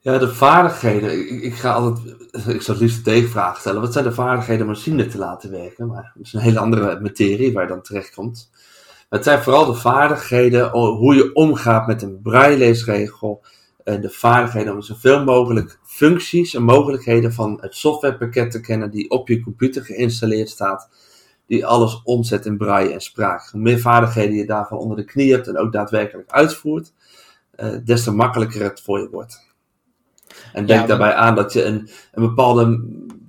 Ja, 0.00 0.18
de 0.18 0.34
vaardigheden. 0.34 1.42
Ik, 1.44 1.54
ga 1.54 1.72
altijd, 1.72 2.16
ik 2.30 2.62
zou 2.62 2.78
het 2.78 2.80
liefst 2.80 2.96
een 2.96 3.02
tegenvraag 3.02 3.58
stellen. 3.58 3.80
Wat 3.80 3.92
zijn 3.92 4.04
de 4.04 4.12
vaardigheden 4.12 4.66
om 4.66 4.72
machine 4.72 5.06
te 5.06 5.18
laten 5.18 5.50
werken? 5.50 5.86
Maar 5.86 6.12
dat 6.14 6.26
is 6.26 6.32
een 6.32 6.40
hele 6.40 6.58
andere 6.58 7.00
materie 7.00 7.52
waar 7.52 7.62
je 7.62 7.68
dan 7.68 7.82
terechtkomt. 7.82 8.50
Maar 9.08 9.18
het 9.18 9.24
zijn 9.24 9.42
vooral 9.42 9.66
de 9.66 9.74
vaardigheden 9.74 10.70
hoe 10.70 11.14
je 11.14 11.34
omgaat 11.34 11.86
met 11.86 12.02
een 12.02 12.20
brailleesregel. 12.22 13.44
En 13.84 14.00
de 14.00 14.10
vaardigheden 14.10 14.74
om 14.74 14.82
zoveel 14.82 15.24
mogelijk 15.24 15.78
functies 15.82 16.54
en 16.54 16.62
mogelijkheden 16.62 17.32
van 17.32 17.58
het 17.60 17.74
softwarepakket 17.74 18.50
te 18.50 18.60
kennen 18.60 18.90
die 18.90 19.10
op 19.10 19.28
je 19.28 19.42
computer 19.42 19.84
geïnstalleerd 19.84 20.48
staat. 20.48 20.88
Die 21.46 21.66
alles 21.66 22.00
omzet 22.04 22.46
in 22.46 22.56
braille 22.56 22.92
en 22.92 23.00
spraak. 23.00 23.48
Hoe 23.50 23.60
meer 23.60 23.78
vaardigheden 23.78 24.34
je 24.34 24.46
daarvan 24.46 24.78
onder 24.78 24.96
de 24.96 25.04
knie 25.04 25.32
hebt 25.32 25.48
en 25.48 25.58
ook 25.58 25.72
daadwerkelijk 25.72 26.30
uitvoert, 26.30 26.92
eh, 27.50 27.68
des 27.84 28.04
te 28.04 28.10
makkelijker 28.10 28.62
het 28.62 28.80
voor 28.80 28.98
je 28.98 29.08
wordt. 29.10 29.52
En 30.52 30.66
denk 30.66 30.88
daarbij 30.88 31.14
aan 31.14 31.34
dat 31.34 31.52
je 31.52 31.64
een, 31.64 31.88
een 32.12 32.22
bepaalde 32.22 32.84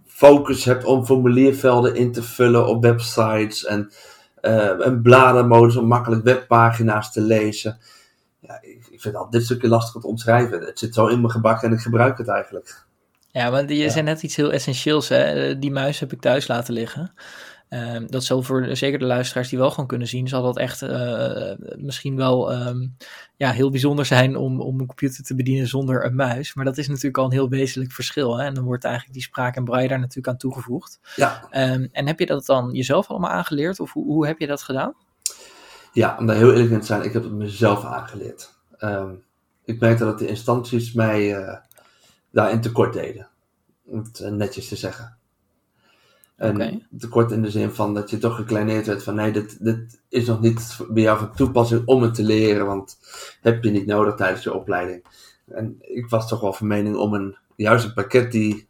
focus 0.05 0.65
hebt 0.65 0.83
om 0.83 1.05
formuliervelden 1.05 1.95
in 1.95 2.11
te 2.11 2.23
vullen 2.23 2.67
op 2.67 2.81
websites 2.81 3.65
en 3.65 3.91
uh, 4.41 4.71
een 4.77 5.01
bladenmodus 5.01 5.75
om 5.75 5.87
makkelijk 5.87 6.23
webpagina's 6.23 7.11
te 7.11 7.21
lezen. 7.21 7.79
Ja, 8.39 8.59
ik, 8.61 8.84
ik 8.95 9.01
vind 9.01 9.15
al 9.15 9.29
dit 9.29 9.43
stukje 9.43 9.67
lastig 9.67 10.01
te 10.01 10.07
omschrijven. 10.07 10.61
Het 10.61 10.79
zit 10.79 10.93
zo 10.93 11.07
in 11.07 11.19
mijn 11.19 11.31
gebak 11.31 11.63
en 11.63 11.71
ik 11.71 11.79
gebruik 11.79 12.17
het 12.17 12.27
eigenlijk. 12.27 12.85
Ja, 13.31 13.51
want 13.51 13.69
je 13.69 13.75
ja. 13.75 13.89
zei 13.89 14.03
net 14.03 14.23
iets 14.23 14.35
heel 14.35 14.51
essentieels. 14.51 15.09
Hè? 15.09 15.59
Die 15.59 15.71
muis 15.71 15.99
heb 15.99 16.11
ik 16.11 16.21
thuis 16.21 16.47
laten 16.47 16.73
liggen. 16.73 17.13
Um, 17.69 18.11
dat 18.11 18.23
zal 18.23 18.43
voor 18.43 18.75
zeker 18.75 18.99
de 18.99 19.05
luisteraars 19.05 19.49
die 19.49 19.59
wel 19.59 19.69
gewoon 19.69 19.87
kunnen 19.87 20.07
zien, 20.07 20.27
zal 20.27 20.41
dat 20.41 20.57
echt 20.57 20.81
uh, 20.81 21.51
misschien 21.75 22.15
wel 22.15 22.53
um, 22.67 22.95
ja, 23.35 23.51
heel 23.51 23.69
bijzonder 23.69 24.05
zijn 24.05 24.35
om, 24.35 24.61
om 24.61 24.79
een 24.79 24.85
computer 24.85 25.23
te 25.23 25.35
bedienen 25.35 25.67
zonder 25.67 26.05
een 26.05 26.15
muis. 26.15 26.53
Maar 26.53 26.65
dat 26.65 26.77
is 26.77 26.87
natuurlijk 26.87 27.17
al 27.17 27.25
een 27.25 27.31
heel 27.31 27.49
wezenlijk 27.49 27.91
verschil. 27.91 28.37
Hè? 28.37 28.45
En 28.45 28.53
dan 28.53 28.63
wordt 28.63 28.83
eigenlijk 28.83 29.13
die 29.13 29.23
spraak 29.23 29.55
en 29.55 29.63
braille 29.63 29.87
daar 29.87 29.99
natuurlijk 29.99 30.27
aan 30.27 30.37
toegevoegd. 30.37 30.99
Ja. 31.15 31.47
Um, 31.51 31.89
en 31.91 32.07
heb 32.07 32.19
je 32.19 32.25
dat 32.25 32.45
dan 32.45 32.71
jezelf 32.71 33.09
allemaal 33.09 33.31
aangeleerd? 33.31 33.79
Of 33.79 33.93
hoe, 33.93 34.05
hoe 34.05 34.27
heb 34.27 34.39
je 34.39 34.47
dat 34.47 34.63
gedaan? 34.63 34.93
Ja, 35.93 36.15
om 36.19 36.25
daar 36.25 36.35
heel 36.35 36.51
eerlijk 36.51 36.71
in 36.71 36.79
te 36.79 36.85
zijn, 36.85 37.03
ik 37.03 37.13
heb 37.13 37.23
het 37.23 37.33
mezelf 37.33 37.83
aangeleerd. 37.83 38.54
Ik 39.63 39.79
merkte 39.79 40.03
dat 40.03 40.19
de 40.19 40.27
instanties 40.27 40.93
mij 40.93 41.39
uh, 41.39 41.55
daarin 42.31 42.61
tekort 42.61 42.93
deden. 42.93 43.27
Om 43.85 43.99
het 43.99 44.31
netjes 44.31 44.67
te 44.67 44.75
zeggen. 44.75 45.17
En 46.35 46.55
okay. 46.55 46.85
tekort 46.97 47.31
in 47.31 47.41
de 47.41 47.51
zin 47.51 47.71
van 47.71 47.93
dat 47.93 48.09
je 48.09 48.17
toch 48.17 48.35
gekleineerd 48.35 48.85
werd 48.85 49.03
van 49.03 49.15
nee, 49.15 49.31
dit, 49.31 49.63
dit 49.63 50.01
is 50.09 50.27
nog 50.27 50.41
niet 50.41 50.77
bij 50.89 51.03
jou 51.03 51.19
van 51.19 51.35
toepassing 51.35 51.85
om 51.85 52.01
het 52.01 52.13
te 52.13 52.23
leren, 52.23 52.65
want 52.65 52.97
heb 53.41 53.63
je 53.63 53.71
niet 53.71 53.85
nodig 53.85 54.15
tijdens 54.15 54.43
je 54.43 54.53
opleiding. 54.53 55.05
En 55.47 55.75
ik 55.79 56.09
was 56.09 56.27
toch 56.27 56.41
wel 56.41 56.53
van 56.53 56.67
mening 56.67 56.95
om 56.95 57.13
een, 57.13 57.37
juist 57.55 57.85
een 57.85 57.93
pakket 57.93 58.31
die 58.31 58.67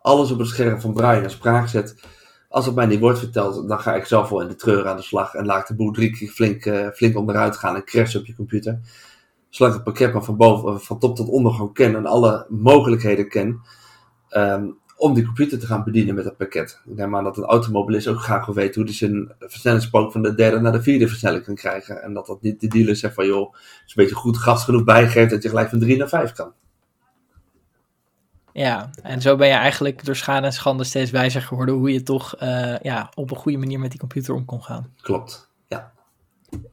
alles 0.00 0.30
op 0.30 0.38
het 0.38 0.48
scherm 0.48 0.80
van 0.80 0.92
Brian 0.92 1.22
en 1.22 1.30
spraak 1.30 1.68
zet. 1.68 2.02
Als 2.48 2.66
het 2.66 2.74
mij 2.74 2.86
niet 2.86 3.00
wordt 3.00 3.18
verteld, 3.18 3.68
dan 3.68 3.80
ga 3.80 3.94
ik 3.94 4.04
zelf 4.04 4.28
wel 4.28 4.40
in 4.40 4.48
de 4.48 4.54
treur 4.54 4.88
aan 4.88 4.96
de 4.96 5.02
slag 5.02 5.34
en 5.34 5.46
laat 5.46 5.68
de 5.68 5.74
boel 5.74 5.92
drie 5.92 6.10
keer 6.10 6.28
flink, 6.28 6.64
uh, 6.64 6.88
flink 6.88 7.16
onderuit 7.16 7.56
gaan 7.56 7.74
en 7.74 7.84
crash 7.84 8.14
op 8.14 8.26
je 8.26 8.34
computer. 8.34 8.80
Zolang 9.48 9.74
ik 9.74 9.84
het 9.84 9.94
pakket 9.94 10.12
maar 10.12 10.24
van, 10.24 10.36
boven, 10.36 10.80
van 10.80 10.98
top 10.98 11.16
tot 11.16 11.28
onder 11.28 11.52
gewoon 11.52 11.72
ken 11.72 11.96
en 11.96 12.06
alle 12.06 12.46
mogelijkheden 12.48 13.28
ken, 13.28 13.60
um, 14.30 14.78
om 14.96 15.14
die 15.14 15.24
computer 15.24 15.58
te 15.58 15.66
gaan 15.66 15.84
bedienen 15.84 16.14
met 16.14 16.24
dat 16.24 16.36
pakket. 16.36 16.80
Ik 16.86 16.96
neem 16.96 17.16
aan 17.16 17.24
dat 17.24 17.36
een 17.36 17.44
automobilist 17.44 18.06
ook 18.06 18.20
graag 18.20 18.46
wil 18.46 18.54
weten 18.54 18.74
hoe 18.74 18.84
hij 18.84 18.94
zijn 18.94 19.32
versnellingspook 19.38 20.12
van 20.12 20.22
de 20.22 20.34
derde 20.34 20.60
naar 20.60 20.72
de 20.72 20.82
vierde 20.82 21.08
versnelling 21.08 21.44
kan 21.44 21.54
krijgen. 21.54 22.02
En 22.02 22.12
dat 22.14 22.26
dat 22.26 22.42
niet 22.42 22.60
de 22.60 22.66
dealer 22.66 22.96
zegt 22.96 23.14
van 23.14 23.26
joh, 23.26 23.52
als 23.52 23.62
je 23.84 24.00
een 24.00 24.04
beetje 24.04 24.14
goed 24.14 24.36
gas 24.36 24.64
genoeg 24.64 24.84
bijgeeft 24.84 25.30
dat 25.30 25.42
je 25.42 25.48
gelijk 25.48 25.68
van 25.68 25.78
drie 25.78 25.96
naar 25.96 26.08
vijf 26.08 26.32
kan. 26.32 26.52
Ja, 28.52 28.90
en 29.02 29.20
zo 29.20 29.36
ben 29.36 29.48
je 29.48 29.54
eigenlijk 29.54 30.04
door 30.04 30.16
schade 30.16 30.46
en 30.46 30.52
schande 30.52 30.84
steeds 30.84 31.10
wijzer 31.10 31.42
geworden 31.42 31.74
hoe 31.74 31.92
je 31.92 32.02
toch 32.02 32.42
uh, 32.42 32.78
ja, 32.78 33.10
op 33.14 33.30
een 33.30 33.36
goede 33.36 33.58
manier 33.58 33.78
met 33.78 33.90
die 33.90 34.00
computer 34.00 34.34
om 34.34 34.44
kon 34.44 34.62
gaan. 34.62 34.92
Klopt. 35.00 35.47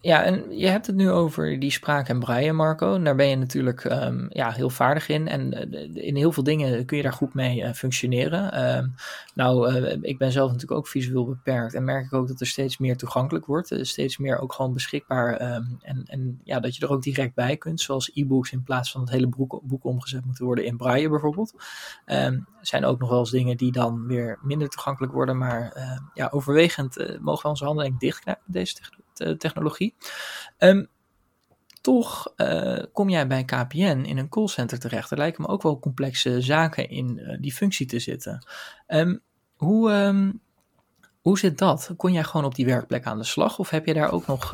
Ja, 0.01 0.23
en 0.23 0.57
je 0.57 0.67
hebt 0.67 0.87
het 0.87 0.95
nu 0.95 1.09
over 1.09 1.59
die 1.59 1.71
spraak 1.71 2.07
en 2.07 2.19
braille, 2.19 2.53
Marco. 2.53 3.01
Daar 3.01 3.15
ben 3.15 3.27
je 3.27 3.35
natuurlijk 3.35 3.83
um, 3.83 4.27
ja, 4.29 4.51
heel 4.51 4.69
vaardig 4.69 5.07
in. 5.09 5.27
En 5.27 5.73
uh, 5.73 6.05
in 6.05 6.15
heel 6.15 6.31
veel 6.31 6.43
dingen 6.43 6.85
kun 6.85 6.97
je 6.97 7.03
daar 7.03 7.13
goed 7.13 7.33
mee 7.33 7.61
uh, 7.61 7.71
functioneren. 7.71 8.53
Uh, 8.53 8.87
nou, 9.33 9.73
uh, 9.73 9.97
ik 10.01 10.17
ben 10.17 10.31
zelf 10.31 10.51
natuurlijk 10.51 10.79
ook 10.79 10.87
visueel 10.87 11.25
beperkt. 11.25 11.73
En 11.73 11.83
merk 11.83 12.05
ik 12.05 12.13
ook 12.13 12.27
dat 12.27 12.39
er 12.39 12.47
steeds 12.47 12.77
meer 12.77 12.97
toegankelijk 12.97 13.45
wordt. 13.45 13.75
steeds 13.81 14.17
meer 14.17 14.39
ook 14.39 14.53
gewoon 14.53 14.73
beschikbaar. 14.73 15.55
Um, 15.55 15.77
en, 15.81 16.03
en 16.05 16.41
ja, 16.43 16.59
dat 16.59 16.75
je 16.75 16.85
er 16.85 16.91
ook 16.91 17.03
direct 17.03 17.35
bij 17.35 17.57
kunt. 17.57 17.81
Zoals 17.81 18.11
e-books 18.13 18.51
in 18.51 18.63
plaats 18.63 18.91
van 18.91 19.01
het 19.01 19.09
hele 19.09 19.27
boek, 19.27 19.59
boek 19.63 19.83
omgezet 19.83 20.25
moeten 20.25 20.45
worden 20.45 20.65
in 20.65 20.77
braille 20.77 21.09
bijvoorbeeld. 21.09 21.53
Zijn 22.61 22.85
ook 22.85 22.99
nog 22.99 23.09
wel 23.09 23.19
eens 23.19 23.31
dingen 23.31 23.57
die 23.57 23.71
dan 23.71 24.07
weer 24.07 24.39
minder 24.41 24.69
toegankelijk 24.69 25.13
worden. 25.13 25.37
Maar 25.37 25.77
ja, 26.13 26.27
overwegend 26.31 27.19
mogen 27.21 27.43
we 27.43 27.49
onze 27.49 27.65
handen 27.65 27.95
dichtknijpen 27.97 28.43
deze 28.45 28.73
technologie 28.73 29.04
technologie. 29.37 29.95
Um, 30.57 30.87
toch 31.85 32.33
uh, 32.37 32.83
kom 32.93 33.09
jij 33.09 33.27
bij 33.27 33.43
KPN 33.43 34.03
in 34.05 34.17
een 34.17 34.29
callcenter 34.29 34.79
terecht. 34.79 35.11
Er 35.11 35.17
lijken 35.17 35.41
me 35.41 35.47
ook 35.47 35.61
wel 35.61 35.79
complexe 35.79 36.41
zaken 36.41 36.89
in 36.89 37.17
uh, 37.17 37.37
die 37.39 37.53
functie 37.53 37.85
te 37.85 37.99
zitten. 37.99 38.45
Um, 38.87 39.21
hoe, 39.55 39.91
um, 39.91 40.41
hoe 41.21 41.39
zit 41.39 41.57
dat? 41.57 41.93
Kon 41.97 42.13
jij 42.13 42.23
gewoon 42.23 42.45
op 42.45 42.55
die 42.55 42.65
werkplek 42.65 43.05
aan 43.05 43.17
de 43.17 43.23
slag? 43.23 43.59
Of 43.59 43.69
heb 43.69 43.85
je 43.85 43.93
daar 43.93 44.11
ook 44.11 44.27
nog 44.27 44.49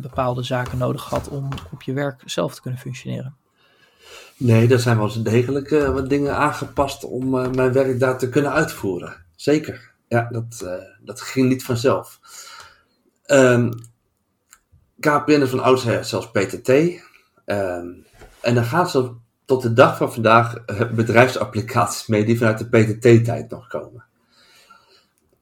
bepaalde 0.00 0.42
zaken 0.42 0.78
nodig 0.78 1.02
gehad 1.02 1.28
om 1.28 1.48
op 1.72 1.82
je 1.82 1.92
werk 1.92 2.22
zelf 2.24 2.54
te 2.54 2.60
kunnen 2.60 2.80
functioneren? 2.80 3.36
Nee, 4.36 4.68
er 4.68 4.80
zijn 4.80 4.98
wel 4.98 5.22
degelijk 5.22 5.70
wat 5.70 6.08
dingen 6.08 6.36
aangepast 6.36 7.04
om 7.04 7.30
mijn 7.30 7.72
werk 7.72 8.00
daar 8.00 8.18
te 8.18 8.28
kunnen 8.28 8.52
uitvoeren. 8.52 9.24
Zeker. 9.36 9.90
Ja, 10.08 10.28
dat, 10.30 10.80
dat 11.00 11.20
ging 11.20 11.48
niet 11.48 11.64
vanzelf. 11.64 12.20
Um, 13.26 13.91
KPN 15.02 15.42
is 15.42 15.50
van 15.50 15.62
oudsher 15.62 16.04
zelfs 16.04 16.30
PTT. 16.30 16.68
Ehm, 17.44 17.86
en 18.40 18.54
dan 18.54 18.64
gaan 18.64 18.88
ze 18.88 19.10
tot 19.44 19.62
de 19.62 19.72
dag 19.72 19.96
van 19.96 20.12
vandaag 20.12 20.64
bedrijfsapplicaties 20.94 22.06
mee 22.06 22.24
die 22.24 22.38
vanuit 22.38 22.58
de 22.58 22.68
PTT-tijd 22.68 23.50
nog 23.50 23.66
komen. 23.66 24.04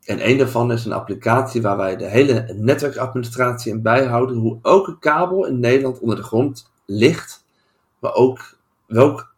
En 0.04 0.28
een 0.28 0.38
daarvan 0.38 0.72
is 0.72 0.84
een 0.84 0.92
applicatie 0.92 1.62
waar 1.62 1.76
wij 1.76 1.96
de 1.96 2.06
hele 2.06 2.54
netwerkadministratie 2.56 3.72
in 3.72 3.82
bijhouden. 3.82 4.36
Hoe 4.36 4.58
elke 4.62 4.98
kabel 4.98 5.46
in 5.46 5.60
Nederland 5.60 5.98
onder 5.98 6.16
de 6.16 6.22
grond 6.22 6.70
ligt. 6.86 7.44
Maar 7.98 8.14
ook 8.14 8.56
welk 8.86 9.34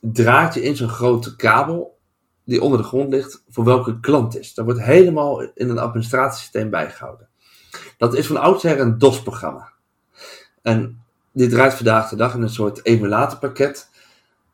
draadje 0.00 0.62
in 0.62 0.76
zo'n 0.76 0.88
grote 0.88 1.36
kabel 1.36 1.98
die 2.44 2.62
onder 2.62 2.78
de 2.78 2.84
grond 2.84 3.10
ligt, 3.10 3.44
voor 3.48 3.64
welke 3.64 4.00
klant 4.00 4.38
is. 4.38 4.54
Dat 4.54 4.64
wordt 4.64 4.80
helemaal 4.80 5.40
in 5.42 5.68
een 5.68 5.78
administratiesysteem 5.78 6.70
bijgehouden. 6.70 7.28
Dat 7.96 8.14
is 8.14 8.26
van 8.26 8.36
oudsher 8.36 8.80
een 8.80 8.98
DOS-programma. 8.98 9.72
En 10.62 11.02
dit 11.32 11.50
draait 11.50 11.74
vandaag 11.74 12.08
de 12.08 12.16
dag 12.16 12.34
in 12.34 12.42
een 12.42 12.50
soort 12.50 12.84
emulatorpakket, 12.84 13.90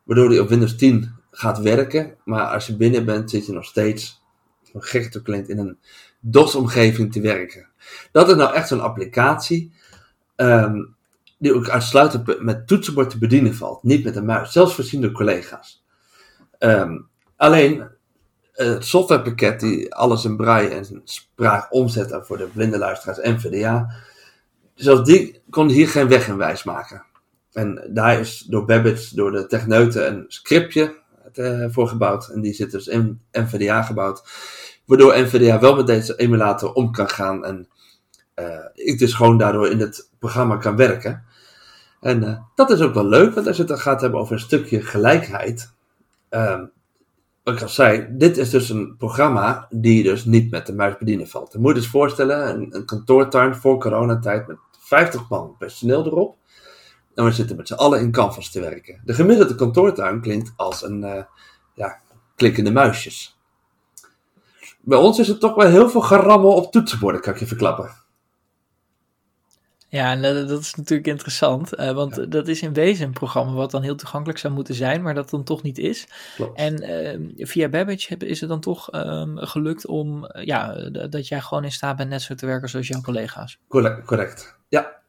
waardoor 0.03 0.29
die 0.29 0.41
op 0.41 0.49
Windows 0.49 0.75
10 0.75 1.15
gaat 1.31 1.59
werken. 1.59 2.15
Maar 2.23 2.45
als 2.45 2.67
je 2.67 2.75
binnen 2.75 3.05
bent, 3.05 3.29
zit 3.29 3.45
je 3.45 3.51
nog 3.51 3.65
steeds, 3.65 4.21
een 4.73 4.83
gek 4.83 5.11
te 5.11 5.21
klinkt, 5.21 5.49
in 5.49 5.57
een 5.57 5.77
DOS-omgeving 6.19 7.11
te 7.11 7.21
werken. 7.21 7.67
Dat 8.11 8.29
is 8.29 8.35
nou 8.35 8.53
echt 8.53 8.67
zo'n 8.67 8.81
applicatie 8.81 9.71
um, 10.35 10.95
die 11.37 11.55
ook 11.55 11.69
uitsluitend 11.69 12.41
met 12.41 12.67
toetsenbord 12.67 13.09
te 13.09 13.17
bedienen 13.17 13.55
valt, 13.55 13.83
niet 13.83 14.03
met 14.03 14.15
een 14.15 14.25
muis, 14.25 14.51
zelfs 14.51 14.75
voorzien 14.75 15.01
door 15.01 15.11
collega's. 15.11 15.83
Um, 16.59 17.07
alleen 17.35 17.89
het 18.53 18.85
softwarepakket 18.85 19.59
die 19.59 19.95
alles 19.95 20.25
in 20.25 20.35
braille 20.35 20.69
en 20.69 21.01
spraak 21.03 21.73
omzet 21.73 22.19
voor 22.21 22.37
de 22.37 22.47
blinde 22.47 22.77
luisteraars 22.77 23.19
en 23.19 23.41
VDA, 23.41 23.93
zelfs 24.75 25.03
die 25.03 25.41
kon 25.49 25.69
hier 25.69 25.87
geen 25.87 26.07
weg 26.07 26.27
in 26.27 26.37
wijs 26.37 26.63
maken. 26.63 27.03
En 27.51 27.89
daar 27.89 28.19
is 28.19 28.39
door 28.39 28.65
Babbage, 28.65 29.15
door 29.15 29.31
de 29.31 29.45
techneuten, 29.45 30.07
een 30.07 30.25
scriptje 30.27 30.95
uh, 31.33 31.65
voor 31.69 31.87
gebouwd. 31.87 32.27
En 32.27 32.41
die 32.41 32.53
zit 32.53 32.71
dus 32.71 32.87
in 32.87 33.21
NVDA 33.31 33.81
gebouwd. 33.81 34.23
Waardoor 34.85 35.19
NVDA 35.19 35.59
wel 35.59 35.75
met 35.75 35.87
deze 35.87 36.15
emulator 36.15 36.73
om 36.73 36.91
kan 36.91 37.09
gaan. 37.09 37.45
En 37.45 37.67
uh, 38.35 38.65
ik 38.73 38.99
dus 38.99 39.13
gewoon 39.13 39.37
daardoor 39.37 39.69
in 39.69 39.79
het 39.79 40.09
programma 40.19 40.57
kan 40.57 40.75
werken. 40.75 41.23
En 42.01 42.47
dat 42.55 42.69
is 42.71 42.81
ook 42.81 42.93
wel 42.93 43.07
leuk, 43.07 43.33
want 43.33 43.47
als 43.47 43.55
je 43.55 43.61
het 43.61 43.71
dan 43.71 43.81
gaat 43.81 44.01
hebben 44.01 44.19
over 44.19 44.33
een 44.33 44.39
stukje 44.39 44.81
gelijkheid. 44.81 45.73
Uh, 46.31 46.61
wat 47.43 47.53
ik 47.53 47.61
al 47.61 47.69
zei, 47.69 48.07
dit 48.09 48.37
is 48.37 48.49
dus 48.49 48.69
een 48.69 48.95
programma 48.97 49.67
die 49.69 50.03
dus 50.03 50.25
niet 50.25 50.51
met 50.51 50.65
de 50.65 50.73
muis 50.73 50.97
bedienen 50.97 51.27
valt. 51.27 51.53
Je 51.53 51.59
moet 51.59 51.73
je 51.73 51.79
dus 51.81 51.89
voorstellen, 51.89 52.49
een, 52.49 52.75
een 52.75 52.85
kantoortuin 52.85 53.55
voor 53.55 53.79
coronatijd 53.79 54.47
met 54.47 54.57
50 54.79 55.29
man 55.29 55.55
personeel 55.57 56.05
erop. 56.05 56.37
En 57.15 57.25
we 57.25 57.31
zitten 57.31 57.55
met 57.55 57.67
z'n 57.67 57.73
allen 57.73 57.99
in 57.99 58.11
Canvas 58.11 58.51
te 58.51 58.59
werken. 58.59 59.01
De 59.05 59.13
gemiddelde 59.13 59.55
kantoortuin 59.55 60.21
klinkt 60.21 60.53
als 60.55 60.83
een 60.83 61.03
uh, 61.03 61.23
ja, 61.73 61.99
klikkende 62.35 62.71
muisjes. 62.71 63.39
Bij 64.81 64.97
ons 64.97 65.19
is 65.19 65.27
het 65.27 65.39
toch 65.39 65.55
wel 65.55 65.67
heel 65.67 65.89
veel 65.89 66.01
gerammel 66.01 66.53
op 66.53 66.71
toetsenborden, 66.71 67.21
kan 67.21 67.33
ik 67.33 67.39
je 67.39 67.47
verklappen. 67.47 67.89
Ja, 69.91 70.11
en 70.11 70.21
dat, 70.21 70.47
dat 70.47 70.59
is 70.59 70.75
natuurlijk 70.75 71.07
interessant, 71.07 71.79
uh, 71.79 71.91
want 71.91 72.15
ja. 72.15 72.25
dat 72.25 72.47
is 72.47 72.61
in 72.61 72.73
wezen 72.73 73.05
een 73.05 73.13
programma 73.13 73.53
wat 73.53 73.71
dan 73.71 73.81
heel 73.81 73.95
toegankelijk 73.95 74.39
zou 74.39 74.53
moeten 74.53 74.75
zijn, 74.75 75.01
maar 75.01 75.13
dat 75.13 75.29
dan 75.29 75.43
toch 75.43 75.63
niet 75.63 75.77
is. 75.77 76.07
Klopt. 76.35 76.57
En 76.57 76.83
uh, 76.83 77.45
via 77.47 77.69
Babbage 77.69 78.17
is 78.17 78.39
het 78.39 78.49
dan 78.49 78.59
toch 78.59 78.93
um, 78.93 79.37
gelukt 79.37 79.85
om, 79.87 80.25
uh, 80.25 80.45
ja, 80.45 80.89
dat 80.89 81.27
jij 81.27 81.41
gewoon 81.41 81.63
in 81.63 81.71
staat 81.71 81.97
bent 81.97 82.09
net 82.09 82.21
zo 82.21 82.35
te 82.35 82.45
werken 82.45 82.69
zoals 82.69 82.87
jouw 82.87 83.01
collega's. 83.01 83.59
Correct, 83.67 84.05
correct. 84.05 84.57
ja. 84.67 85.01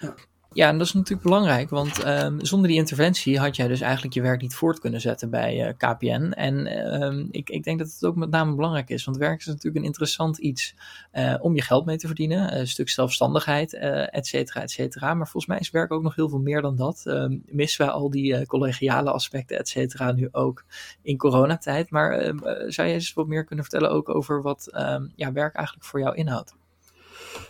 ja. 0.00 0.14
Ja, 0.54 0.68
en 0.68 0.78
dat 0.78 0.86
is 0.86 0.92
natuurlijk 0.92 1.22
belangrijk, 1.22 1.70
want 1.70 2.06
um, 2.06 2.44
zonder 2.44 2.68
die 2.68 2.78
interventie 2.78 3.38
had 3.38 3.56
jij 3.56 3.68
dus 3.68 3.80
eigenlijk 3.80 4.14
je 4.14 4.22
werk 4.22 4.40
niet 4.40 4.54
voort 4.54 4.78
kunnen 4.78 5.00
zetten 5.00 5.30
bij 5.30 5.66
uh, 5.66 5.72
KPN. 5.76 6.32
En 6.32 6.84
um, 7.02 7.28
ik, 7.30 7.50
ik, 7.50 7.64
denk 7.64 7.78
dat 7.78 7.92
het 7.92 8.04
ook 8.04 8.16
met 8.16 8.30
name 8.30 8.54
belangrijk 8.54 8.90
is, 8.90 9.04
want 9.04 9.16
werk 9.16 9.40
is 9.40 9.46
natuurlijk 9.46 9.76
een 9.76 9.84
interessant 9.84 10.38
iets 10.38 10.74
uh, 11.12 11.34
om 11.40 11.54
je 11.54 11.62
geld 11.62 11.86
mee 11.86 11.96
te 11.96 12.06
verdienen, 12.06 12.58
een 12.58 12.68
stuk 12.68 12.88
zelfstandigheid, 12.88 13.72
uh, 13.72 14.16
et 14.16 14.26
cetera, 14.26 14.62
et 14.62 14.70
cetera. 14.70 15.14
Maar 15.14 15.28
volgens 15.28 15.46
mij 15.46 15.58
is 15.58 15.70
werk 15.70 15.92
ook 15.92 16.02
nog 16.02 16.14
heel 16.14 16.28
veel 16.28 16.38
meer 16.38 16.62
dan 16.62 16.76
dat. 16.76 17.02
Um, 17.06 17.42
missen 17.46 17.86
we 17.86 17.92
al 17.92 18.10
die 18.10 18.46
collegiale 18.46 19.10
aspecten, 19.10 19.58
et 19.58 19.68
cetera, 19.68 20.12
nu 20.12 20.28
ook 20.32 20.64
in 21.02 21.16
coronatijd. 21.16 21.90
Maar 21.90 22.34
zou 22.66 22.88
je 22.88 22.94
eens 22.94 23.12
wat 23.12 23.26
meer 23.26 23.44
kunnen 23.44 23.64
vertellen 23.64 23.90
ook 23.90 24.08
over 24.08 24.42
wat 24.42 24.68
ja, 25.16 25.32
werk 25.32 25.54
eigenlijk 25.54 25.86
voor 25.86 26.00
jou 26.00 26.14
inhoudt? 26.14 26.54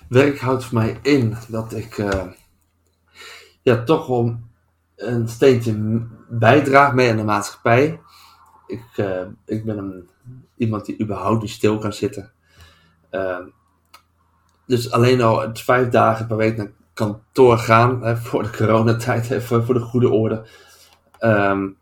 Werk 0.08 0.38
houdt 0.38 0.64
voor 0.64 0.78
mij 0.78 0.98
in 1.02 1.36
dat 1.48 1.74
ik 1.74 1.98
ja, 3.62 3.82
toch 3.82 4.06
wel 4.06 4.38
een 4.96 5.28
steentje 5.28 6.02
bijdraagt 6.28 6.94
mee 6.94 7.10
aan 7.10 7.16
de 7.16 7.24
maatschappij. 7.24 8.00
Ik, 8.66 8.84
uh, 8.96 9.26
ik 9.44 9.64
ben 9.64 9.78
een, 9.78 10.08
iemand 10.56 10.86
die 10.86 11.00
überhaupt 11.00 11.42
niet 11.42 11.50
stil 11.50 11.78
kan 11.78 11.92
zitten. 11.92 12.32
Uh, 13.10 13.38
dus 14.66 14.90
alleen 14.90 15.22
al 15.22 15.40
het 15.40 15.60
vijf 15.60 15.88
dagen 15.88 16.26
per 16.26 16.36
week 16.36 16.56
naar 16.56 16.70
kantoor 16.94 17.58
gaan, 17.58 18.02
hè, 18.02 18.16
voor 18.26 18.42
de 18.42 18.50
coronatijd, 18.50 19.30
even 19.30 19.64
voor 19.64 19.74
de 19.74 19.80
goede 19.80 20.10
orde. 20.10 20.46
Um, 21.20 21.76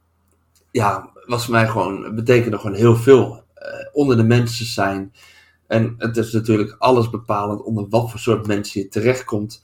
ja, 0.71 1.11
was 1.27 1.45
voor 1.45 1.55
mij 1.55 1.69
gewoon, 1.69 2.15
betekende 2.15 2.59
gewoon 2.59 2.77
heel 2.77 2.97
veel. 2.97 3.45
Uh, 3.57 3.89
onder 3.93 4.17
de 4.17 4.23
mensen 4.23 4.67
zijn. 4.67 5.13
En 5.67 5.95
het 5.99 6.17
is 6.17 6.33
natuurlijk 6.33 6.77
alles 6.79 7.11
bepalend 7.11 7.63
onder 7.63 7.89
wat 7.89 8.11
voor 8.11 8.21
soort 8.21 8.47
mensen 8.47 8.81
je 8.81 8.89
terechtkomt. 8.89 9.63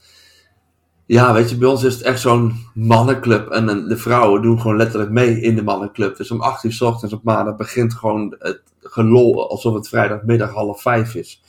Ja, 1.07 1.33
weet 1.33 1.49
je, 1.49 1.57
bij 1.57 1.67
ons 1.67 1.83
is 1.83 1.93
het 1.93 2.03
echt 2.03 2.19
zo'n 2.19 2.65
mannenclub. 2.73 3.49
En 3.49 3.87
de 3.87 3.97
vrouwen 3.97 4.41
doen 4.41 4.61
gewoon 4.61 4.77
letterlijk 4.77 5.11
mee 5.11 5.41
in 5.41 5.55
de 5.55 5.63
mannenclub. 5.63 6.17
Dus 6.17 6.31
om 6.31 6.41
8 6.41 6.63
uur 6.63 6.73
s 6.73 6.81
ochtends 6.81 7.13
op 7.13 7.23
maandag 7.23 7.55
begint 7.55 7.93
gewoon 7.93 8.35
het 8.39 8.61
gelol 8.81 9.49
alsof 9.49 9.73
het 9.73 9.87
vrijdagmiddag 9.87 10.51
half 10.51 10.81
vijf 10.81 11.15
is. 11.15 11.41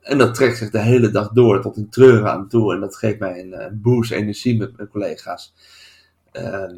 En 0.00 0.18
dat 0.18 0.34
trekt 0.34 0.56
zich 0.56 0.70
de 0.70 0.78
hele 0.78 1.10
dag 1.10 1.28
door 1.28 1.60
tot 1.60 1.76
een 1.76 1.88
treuren 1.88 2.30
aan 2.30 2.48
toe. 2.48 2.74
En 2.74 2.80
dat 2.80 2.96
geeft 2.96 3.18
mij 3.18 3.40
een, 3.40 3.64
een 3.64 3.80
boost 3.80 4.10
energie 4.10 4.58
met 4.58 4.76
mijn 4.76 4.88
collega's. 4.88 5.54
Uh, 6.32 6.72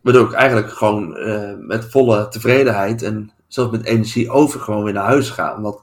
waardoor 0.00 0.26
ik 0.26 0.32
eigenlijk 0.32 0.70
gewoon 0.70 1.16
uh, 1.18 1.52
met 1.58 1.84
volle 1.84 2.28
tevredenheid 2.28 3.02
en 3.02 3.32
zelfs 3.46 3.70
met 3.70 3.84
energie 3.84 4.30
over 4.30 4.60
gewoon 4.60 4.84
weer 4.84 4.92
naar 4.92 5.04
huis 5.04 5.30
ga. 5.30 5.56
Omdat, 5.56 5.82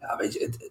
ja, 0.00 0.16
weet 0.16 0.32
je, 0.32 0.44
het, 0.44 0.70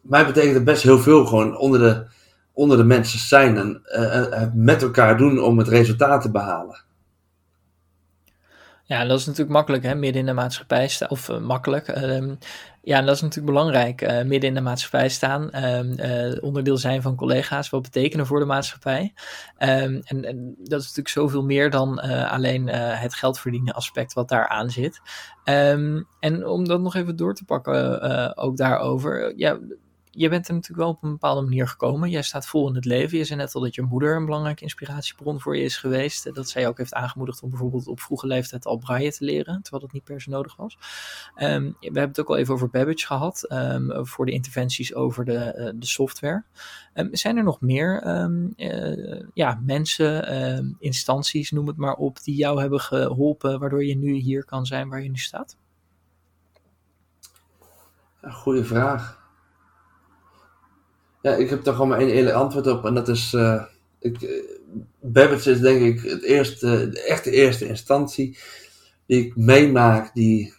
mij 0.00 0.26
betekent 0.26 0.54
het 0.54 0.64
best 0.64 0.82
heel 0.82 0.98
veel 0.98 1.26
gewoon 1.26 1.56
onder 1.56 1.80
de 1.80 2.12
onder 2.54 2.76
de 2.76 2.84
mensen 2.84 3.18
zijn 3.18 3.56
en 3.56 3.82
uh, 3.84 4.38
het 4.38 4.54
met 4.54 4.82
elkaar 4.82 5.16
doen 5.16 5.38
om 5.38 5.58
het 5.58 5.68
resultaat 5.68 6.22
te 6.22 6.30
behalen. 6.30 6.82
Ja, 8.86 9.04
dat 9.04 9.18
is 9.18 9.26
natuurlijk 9.26 9.56
makkelijk, 9.56 9.82
hè, 9.82 9.94
midden 9.94 10.20
in 10.20 10.26
de 10.26 10.32
maatschappij 10.32 10.88
staan, 10.88 11.10
of 11.10 11.40
makkelijk. 11.40 11.88
Um, 11.88 12.38
ja, 12.82 13.02
dat 13.02 13.14
is 13.14 13.20
natuurlijk 13.20 13.54
belangrijk, 13.54 14.24
midden 14.24 14.48
in 14.48 14.54
de 14.54 14.60
maatschappij 14.60 15.08
staan, 15.08 15.50
uh, 15.54 16.42
onderdeel 16.42 16.76
zijn 16.76 17.02
van 17.02 17.16
collega's, 17.16 17.70
wat 17.70 17.82
betekenen 17.82 18.26
voor 18.26 18.38
de 18.38 18.44
maatschappij. 18.44 19.14
En, 19.56 20.02
en, 20.02 20.54
dat 20.58 20.80
is 20.80 20.86
natuurlijk 20.86 21.08
zoveel 21.08 21.42
meer 21.44 21.70
dan 21.70 21.98
alleen 22.28 22.68
het 22.68 23.14
geld 23.14 23.38
verdienen 23.38 23.74
aspect 23.74 24.12
wat 24.12 24.28
daar 24.28 24.48
aan 24.48 24.70
zit. 24.70 25.00
en 25.44 26.46
om 26.46 26.64
dat 26.64 26.80
nog 26.80 26.94
even 26.94 27.16
door 27.16 27.34
te 27.34 27.44
pakken, 27.44 28.36
ook 28.36 28.56
daarover, 28.56 29.32
ja, 29.36 29.58
je 30.16 30.28
bent 30.28 30.48
er 30.48 30.54
natuurlijk 30.54 30.82
wel 30.82 30.90
op 30.90 31.02
een 31.02 31.10
bepaalde 31.10 31.42
manier 31.42 31.68
gekomen. 31.68 32.10
Jij 32.10 32.22
staat 32.22 32.46
vol 32.46 32.68
in 32.68 32.74
het 32.74 32.84
leven. 32.84 33.18
Je 33.18 33.24
zei 33.24 33.38
net 33.38 33.54
al 33.54 33.60
dat 33.60 33.74
je 33.74 33.82
moeder 33.82 34.16
een 34.16 34.24
belangrijke 34.24 34.62
inspiratiebron 34.62 35.40
voor 35.40 35.56
je 35.56 35.62
is 35.62 35.76
geweest. 35.76 36.34
Dat 36.34 36.48
zij 36.48 36.68
ook 36.68 36.78
heeft 36.78 36.94
aangemoedigd 36.94 37.42
om 37.42 37.50
bijvoorbeeld 37.50 37.86
op 37.86 38.00
vroege 38.00 38.26
leeftijd 38.26 38.66
al 38.66 38.78
braille 38.78 39.12
te 39.12 39.24
leren, 39.24 39.62
terwijl 39.62 39.82
dat 39.82 39.92
niet 39.92 40.04
per 40.04 40.20
se 40.20 40.30
nodig 40.30 40.56
was. 40.56 40.78
Um, 41.36 41.76
we 41.80 41.86
hebben 41.86 42.02
het 42.02 42.20
ook 42.20 42.28
al 42.28 42.36
even 42.36 42.54
over 42.54 42.70
Babbage 42.70 43.06
gehad, 43.06 43.52
um, 43.52 44.06
voor 44.06 44.26
de 44.26 44.32
interventies 44.32 44.94
over 44.94 45.24
de, 45.24 45.54
uh, 45.56 45.80
de 45.80 45.86
software. 45.86 46.44
Um, 46.94 47.08
zijn 47.12 47.36
er 47.36 47.44
nog 47.44 47.60
meer 47.60 48.06
uh, 48.56 49.20
ja, 49.34 49.60
mensen, 49.64 50.76
instanties, 50.78 51.50
noem 51.50 51.66
het 51.66 51.76
maar 51.76 51.94
op, 51.94 52.22
die 52.22 52.36
jou 52.36 52.60
hebben 52.60 52.80
geholpen, 52.80 53.58
waardoor 53.58 53.84
je 53.84 53.96
nu 53.96 54.12
hier 54.12 54.44
kan 54.44 54.66
zijn 54.66 54.88
waar 54.88 55.02
je 55.02 55.10
nu 55.10 55.16
staat? 55.16 55.56
Goeie 58.22 58.62
vraag. 58.62 59.23
Ja, 61.24 61.34
ik 61.34 61.50
heb 61.50 61.64
daar 61.64 61.74
gewoon 61.74 61.88
maar 61.88 61.98
één 61.98 62.10
eerlijk 62.10 62.36
antwoord 62.36 62.66
op. 62.66 62.84
En 62.84 62.94
dat 62.94 63.08
is. 63.08 63.32
Uh, 63.32 63.62
ik, 63.98 64.42
Babbage 65.00 65.50
is 65.50 65.60
denk 65.60 65.80
ik 65.80 66.10
het 66.10 66.22
eerste, 66.22 66.88
de 66.88 67.02
echte 67.02 67.30
eerste 67.30 67.66
instantie 67.66 68.38
die 69.06 69.26
ik 69.26 69.36
meemaak 69.36 70.14
die 70.14 70.54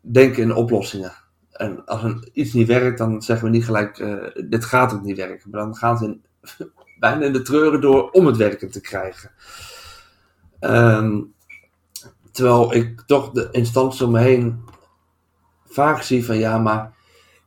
denken 0.00 0.42
in 0.42 0.54
oplossingen. 0.54 1.12
En 1.52 1.84
als 1.84 2.02
een, 2.02 2.28
iets 2.32 2.52
niet 2.52 2.66
werkt, 2.66 2.98
dan 2.98 3.22
zeggen 3.22 3.46
we 3.46 3.52
niet 3.52 3.64
gelijk: 3.64 3.98
uh, 3.98 4.24
dit 4.48 4.64
gaat 4.64 4.92
ook 4.92 5.02
niet 5.02 5.16
werken. 5.16 5.50
Maar 5.50 5.60
dan 5.60 5.76
gaan 5.76 5.98
ze 5.98 6.18
bijna 7.00 7.24
in 7.24 7.32
de 7.32 7.42
treuren 7.42 7.80
door 7.80 8.10
om 8.10 8.26
het 8.26 8.36
werken 8.36 8.70
te 8.70 8.80
krijgen. 8.80 9.30
Um, 10.60 11.34
terwijl 12.32 12.74
ik 12.74 13.00
toch 13.06 13.30
de 13.30 13.48
instanties 13.50 14.02
om 14.02 14.10
me 14.10 14.20
heen 14.20 14.64
vaak 15.66 16.02
zie 16.02 16.24
van 16.24 16.38
ja, 16.38 16.58
maar 16.58 16.94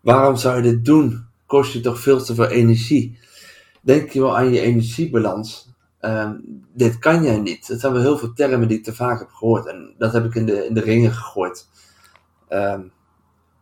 waarom 0.01 0.35
zou 0.35 0.55
je 0.55 0.61
dit 0.61 0.85
doen? 0.85 1.29
Kost 1.51 1.73
je 1.73 1.79
toch 1.79 1.99
veel 1.99 2.23
te 2.23 2.35
veel 2.35 2.47
energie. 2.47 3.19
Denk 3.81 4.09
je 4.09 4.19
wel 4.19 4.37
aan 4.37 4.53
je 4.53 4.59
energiebalans. 4.59 5.69
Um, 6.01 6.63
dit 6.73 6.99
kan 6.99 7.23
jij 7.23 7.37
niet. 7.37 7.67
Dat 7.67 7.79
zijn 7.79 7.93
wel 7.93 8.01
heel 8.01 8.17
veel 8.17 8.33
termen 8.33 8.67
die 8.67 8.77
ik 8.77 8.83
te 8.83 8.95
vaak 8.95 9.19
heb 9.19 9.29
gehoord. 9.31 9.65
En 9.67 9.95
dat 9.97 10.13
heb 10.13 10.25
ik 10.25 10.35
in 10.35 10.45
de, 10.45 10.65
in 10.65 10.73
de 10.73 10.81
ringen 10.81 11.11
gegooid. 11.11 11.67
Um, 12.49 12.91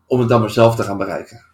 om 0.08 0.20
het 0.20 0.30
dan 0.30 0.40
maar 0.40 0.50
zelf 0.50 0.76
te 0.76 0.84
gaan 0.84 0.98
bereiken. 0.98 1.46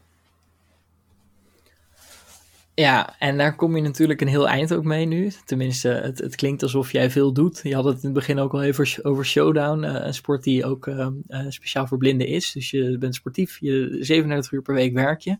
Ja, 2.76 3.16
en 3.20 3.38
daar 3.38 3.56
kom 3.56 3.76
je 3.76 3.82
natuurlijk 3.82 4.22
een 4.22 4.28
heel 4.28 4.48
eind 4.48 4.74
ook 4.74 4.84
mee 4.84 5.06
nu. 5.06 5.32
Tenminste, 5.46 5.88
het, 5.88 6.20
het 6.20 6.36
klinkt 6.36 6.64
alsof 6.64 6.92
jij 6.92 7.12
veel 7.12 7.34
doet. 7.34 7.60
Je 7.64 7.76
had 7.76 7.84
het 7.84 7.96
in 7.96 8.04
het 8.04 8.14
begin 8.14 8.40
ook 8.40 8.54
al 8.54 8.64
even 8.64 9.04
over 9.06 9.26
Showdown, 9.26 9.84
uh, 9.84 9.94
een 9.94 10.14
sport 10.14 10.44
die 10.44 10.66
ook 10.66 10.86
uh, 10.86 11.08
uh, 11.28 11.46
speciaal 11.48 11.88
voor 11.88 11.98
blinden 11.98 12.28
is. 12.28 12.52
Dus 12.52 12.70
je 12.70 12.98
bent 12.98 13.16
sportief, 13.16 13.58
je 13.60 13.98
37 14.00 14.52
uur 14.52 14.62
per 14.62 14.74
week 14.74 14.94
werk 14.94 15.22
je. 15.22 15.38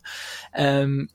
Um, 0.60 1.10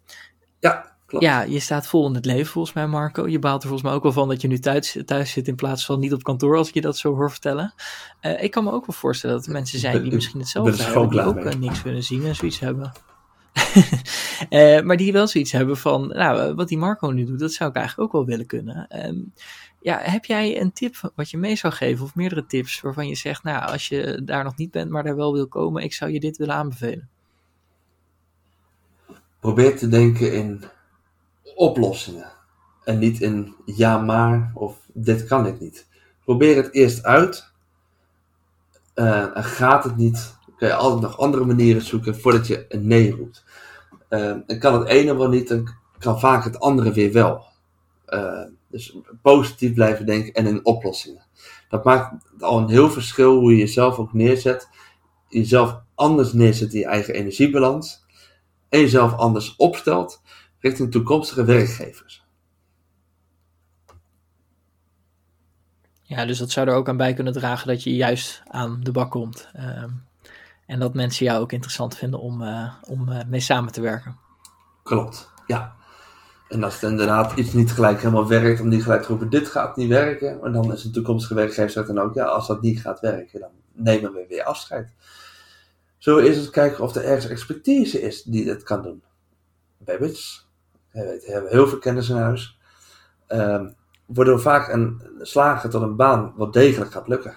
ja, 0.58 0.96
klopt. 1.06 1.24
Ja, 1.24 1.42
je 1.42 1.60
staat 1.60 1.86
vol 1.86 2.06
in 2.06 2.14
het 2.14 2.24
leven 2.24 2.52
volgens 2.52 2.74
mij, 2.74 2.86
Marco. 2.86 3.28
Je 3.28 3.38
baalt 3.38 3.62
er 3.62 3.68
volgens 3.68 3.88
mij 3.88 3.96
ook 3.96 4.02
wel 4.02 4.12
van 4.12 4.28
dat 4.28 4.40
je 4.40 4.48
nu 4.48 4.58
thuis, 4.58 4.96
thuis 5.04 5.30
zit 5.30 5.48
in 5.48 5.56
plaats 5.56 5.86
van 5.86 6.00
niet 6.00 6.12
op 6.12 6.22
kantoor, 6.22 6.56
als 6.56 6.68
ik 6.68 6.74
je 6.74 6.80
dat 6.80 6.98
zo 6.98 7.14
hoor 7.14 7.30
vertellen. 7.30 7.74
ik 8.40 8.50
kan 8.50 8.64
me 8.64 8.72
ook 8.72 8.86
wel 8.86 8.96
voorstellen 8.96 9.36
dat 9.36 9.46
er 9.46 9.52
mensen 9.52 9.78
zijn 9.78 10.02
die 10.02 10.14
misschien 10.14 10.40
hetzelfde 10.40 10.82
hebben, 10.82 11.10
die 11.10 11.20
ook 11.20 11.58
niks 11.58 11.82
kunnen 11.82 12.02
zien 12.02 12.24
en 12.24 12.34
zoiets 12.34 12.60
hebben. 12.60 12.92
Uh, 14.50 14.80
maar 14.86 14.96
die 14.96 15.12
wel 15.12 15.26
zoiets 15.26 15.52
hebben 15.52 15.76
van, 15.76 16.08
nou, 16.08 16.54
wat 16.54 16.68
die 16.68 16.78
Marco 16.78 17.10
nu 17.10 17.24
doet, 17.24 17.38
dat 17.38 17.52
zou 17.52 17.70
ik 17.70 17.76
eigenlijk 17.76 18.06
ook 18.06 18.12
wel 18.12 18.30
willen 18.30 18.46
kunnen. 18.46 19.06
Um, 19.06 19.32
ja, 19.80 19.98
heb 20.02 20.24
jij 20.24 20.60
een 20.60 20.72
tip 20.72 21.12
wat 21.14 21.30
je 21.30 21.38
mee 21.38 21.56
zou 21.56 21.72
geven, 21.72 22.04
of 22.04 22.14
meerdere 22.14 22.46
tips 22.46 22.80
waarvan 22.80 23.08
je 23.08 23.14
zegt, 23.14 23.42
nou, 23.42 23.70
als 23.70 23.88
je 23.88 24.20
daar 24.24 24.44
nog 24.44 24.56
niet 24.56 24.70
bent, 24.70 24.90
maar 24.90 25.02
daar 25.02 25.16
wel 25.16 25.32
wil 25.32 25.48
komen, 25.48 25.82
ik 25.82 25.92
zou 25.92 26.10
je 26.10 26.20
dit 26.20 26.36
willen 26.36 26.54
aanbevelen? 26.54 27.08
Probeer 29.40 29.76
te 29.76 29.88
denken 29.88 30.32
in 30.32 30.64
oplossingen. 31.54 32.32
En 32.84 32.98
niet 32.98 33.20
in 33.20 33.54
ja 33.64 33.98
maar 33.98 34.50
of 34.54 34.78
dit 34.92 35.24
kan 35.24 35.46
ik 35.46 35.60
niet. 35.60 35.86
Probeer 36.24 36.56
het 36.56 36.74
eerst 36.74 37.04
uit. 37.04 37.52
Eh, 38.94 39.36
en 39.36 39.44
gaat 39.44 39.84
het 39.84 39.96
niet, 39.96 40.36
kun 40.60 40.68
je 40.68 40.74
altijd 40.74 41.00
nog 41.00 41.18
andere 41.18 41.44
manieren 41.44 41.82
zoeken 41.82 42.20
voordat 42.20 42.46
je 42.46 42.64
een 42.68 42.86
nee 42.86 43.10
roept. 43.10 43.44
Uh, 44.10 44.30
en 44.46 44.58
kan 44.58 44.74
het 44.80 44.88
ene 44.88 45.16
wel 45.16 45.28
niet, 45.28 45.48
dan 45.48 45.68
kan 45.98 46.20
vaak 46.20 46.44
het 46.44 46.60
andere 46.60 46.92
weer 46.92 47.12
wel. 47.12 47.44
Uh, 48.08 48.42
dus 48.68 48.96
positief 49.22 49.74
blijven 49.74 50.06
denken 50.06 50.32
en 50.32 50.46
in 50.46 50.64
oplossingen. 50.64 51.26
Dat 51.68 51.84
maakt 51.84 52.24
al 52.38 52.58
een 52.58 52.68
heel 52.68 52.90
verschil 52.90 53.38
hoe 53.38 53.52
je 53.52 53.58
jezelf 53.58 53.98
ook 53.98 54.12
neerzet. 54.12 54.68
Jezelf 55.28 55.80
anders 55.94 56.32
neerzet 56.32 56.72
in 56.72 56.78
je 56.78 56.86
eigen 56.86 57.14
energiebalans. 57.14 58.04
En 58.68 58.80
jezelf 58.80 59.14
anders 59.14 59.56
opstelt 59.56 60.22
richting 60.58 60.90
toekomstige 60.90 61.44
werkgevers. 61.44 62.24
Ja, 66.02 66.24
dus 66.26 66.38
dat 66.38 66.50
zou 66.50 66.68
er 66.68 66.74
ook 66.74 66.88
aan 66.88 66.96
bij 66.96 67.14
kunnen 67.14 67.32
dragen 67.32 67.66
dat 67.66 67.82
je 67.82 67.94
juist 67.94 68.42
aan 68.46 68.80
de 68.82 68.92
bak 68.92 69.10
komt. 69.10 69.48
Uh, 69.56 69.84
en 70.70 70.78
dat 70.78 70.94
mensen 70.94 71.26
jou 71.26 71.40
ook 71.40 71.52
interessant 71.52 71.96
vinden 71.96 72.20
om, 72.20 72.42
uh, 72.42 72.74
om 72.88 73.08
uh, 73.08 73.20
mee 73.26 73.40
samen 73.40 73.72
te 73.72 73.80
werken. 73.80 74.16
Klopt, 74.82 75.30
ja. 75.46 75.76
En 76.48 76.64
als 76.64 76.74
het 76.74 76.90
inderdaad 76.90 77.36
iets 77.36 77.52
niet 77.52 77.72
gelijk 77.72 77.98
helemaal 77.98 78.28
werkt, 78.28 78.60
om 78.60 78.68
niet 78.68 78.82
gelijk 78.82 79.02
te 79.02 79.08
roepen, 79.08 79.30
dit 79.30 79.48
gaat 79.48 79.76
niet 79.76 79.88
werken. 79.88 80.42
En 80.42 80.52
dan 80.52 80.72
is 80.72 80.84
een 80.84 80.92
toekomstige 80.92 81.34
werkgever 81.34 81.86
dan 81.86 81.98
ook, 81.98 82.14
ja, 82.14 82.24
als 82.24 82.46
dat 82.46 82.62
niet 82.62 82.80
gaat 82.80 83.00
werken, 83.00 83.40
dan 83.40 83.50
nemen 83.72 84.12
we 84.12 84.26
weer 84.28 84.44
afscheid. 84.44 84.92
Zo 85.98 86.16
is 86.16 86.36
het 86.36 86.50
kijken 86.50 86.84
of 86.84 86.94
er 86.94 87.04
ergens 87.04 87.28
expertise 87.28 88.00
is 88.00 88.22
die 88.22 88.44
dit 88.44 88.62
kan 88.62 88.82
doen. 88.82 89.02
Babbage, 89.78 90.40
we 90.92 91.22
hebben 91.26 91.50
heel 91.50 91.68
veel 91.68 91.78
kennis 91.78 92.08
in 92.08 92.16
huis. 92.16 92.58
Um, 93.28 93.74
waardoor 94.06 94.40
vaak 94.40 94.72
een 94.72 95.02
slagen 95.20 95.70
tot 95.70 95.82
een 95.82 95.96
baan 95.96 96.32
wel 96.36 96.50
degelijk 96.50 96.92
gaat 96.92 97.08
lukken. 97.08 97.36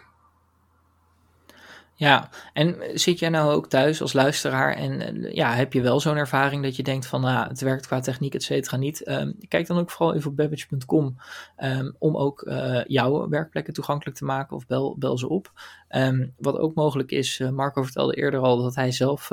Ja, 2.03 2.29
en 2.53 2.75
zit 2.93 3.19
jij 3.19 3.29
nou 3.29 3.53
ook 3.53 3.67
thuis 3.67 4.01
als 4.01 4.13
luisteraar 4.13 4.75
en 4.75 5.01
eh, 5.01 5.33
ja, 5.33 5.53
heb 5.53 5.73
je 5.73 5.81
wel 5.81 5.99
zo'n 5.99 6.15
ervaring 6.15 6.63
dat 6.63 6.75
je 6.75 6.83
denkt 6.83 7.05
van 7.05 7.21
nou, 7.21 7.47
het 7.47 7.61
werkt 7.61 7.87
qua 7.87 7.99
techniek, 7.99 8.33
et 8.33 8.43
cetera 8.43 8.77
niet. 8.77 9.07
Um, 9.09 9.35
kijk 9.47 9.67
dan 9.67 9.77
ook 9.77 9.91
vooral 9.91 10.15
even 10.15 10.29
op 10.29 10.35
babbage.com 10.35 11.15
ehm, 11.55 11.91
om 11.99 12.17
ook 12.17 12.41
uh, 12.41 12.83
jouw 12.85 13.29
werkplekken 13.29 13.73
toegankelijk 13.73 14.17
te 14.17 14.25
maken 14.25 14.55
of 14.55 14.65
bel, 14.65 14.95
bel 14.97 15.17
ze 15.17 15.29
op. 15.29 15.51
Um, 15.89 16.33
wat 16.37 16.57
ook 16.57 16.75
mogelijk 16.75 17.11
is, 17.11 17.41
Marco 17.51 17.83
vertelde 17.83 18.13
eerder 18.13 18.39
al 18.39 18.61
dat 18.61 18.75
hij 18.75 18.91
zelf 18.91 19.29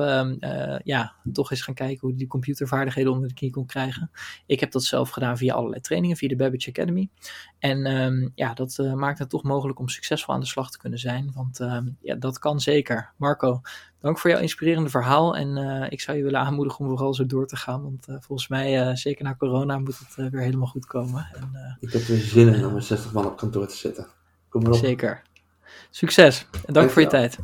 ja, 0.84 1.14
toch 1.32 1.50
eens 1.50 1.62
gaan 1.62 1.74
kijken 1.74 1.98
hoe 2.00 2.08
hij 2.08 2.18
die 2.18 2.26
computervaardigheden 2.26 3.12
onder 3.12 3.28
de 3.28 3.34
knie 3.34 3.50
kon 3.50 3.66
krijgen. 3.66 4.10
Ik 4.46 4.60
heb 4.60 4.70
dat 4.70 4.84
zelf 4.84 5.10
gedaan 5.10 5.36
via 5.36 5.54
allerlei 5.54 5.80
trainingen, 5.80 6.16
via 6.16 6.28
de 6.28 6.36
Babbage 6.36 6.68
Academy. 6.68 7.08
En 7.58 8.32
ja, 8.34 8.54
dat 8.54 8.78
maakt 8.94 9.18
het 9.18 9.28
toch 9.28 9.42
mogelijk 9.42 9.78
om 9.78 9.88
succesvol 9.88 10.34
aan 10.34 10.40
de 10.40 10.46
slag 10.46 10.70
te 10.70 10.78
kunnen 10.78 10.98
zijn, 10.98 11.32
want 11.34 11.58
ja, 12.00 12.14
dat 12.14 12.38
kan 12.38 12.59
zeker. 12.60 13.12
Marco, 13.16 13.60
dank 14.00 14.18
voor 14.18 14.30
jouw 14.30 14.40
inspirerende 14.40 14.90
verhaal. 14.90 15.36
En 15.36 15.56
uh, 15.56 15.86
ik 15.88 16.00
zou 16.00 16.16
je 16.16 16.22
willen 16.22 16.40
aanmoedigen 16.40 16.80
om 16.80 16.88
vooral 16.88 17.14
zo 17.14 17.26
door 17.26 17.46
te 17.46 17.56
gaan. 17.56 17.82
Want 17.82 18.08
uh, 18.08 18.16
volgens 18.20 18.48
mij, 18.48 18.88
uh, 18.88 18.94
zeker 18.94 19.24
na 19.24 19.34
corona, 19.34 19.78
moet 19.78 19.98
het 19.98 20.30
weer 20.30 20.40
helemaal 20.40 20.66
goed 20.66 20.86
komen. 20.86 21.28
En, 21.34 21.76
ik 21.80 21.92
heb 21.92 22.02
er 22.02 22.16
zin 22.16 22.54
in 22.54 22.66
om 22.66 22.72
met 22.72 22.84
60 22.84 23.12
man 23.12 23.26
op 23.26 23.36
kantoor 23.36 23.66
te 23.66 23.76
zitten. 23.76 24.06
Kom 24.48 24.62
maar 24.62 24.72
op. 24.72 24.78
Zeker. 24.78 25.22
Succes 25.90 26.40
en 26.40 26.60
dank, 26.62 26.74
dank 26.74 26.90
voor 26.90 27.02
je 27.02 27.08
tijd. 27.08 27.38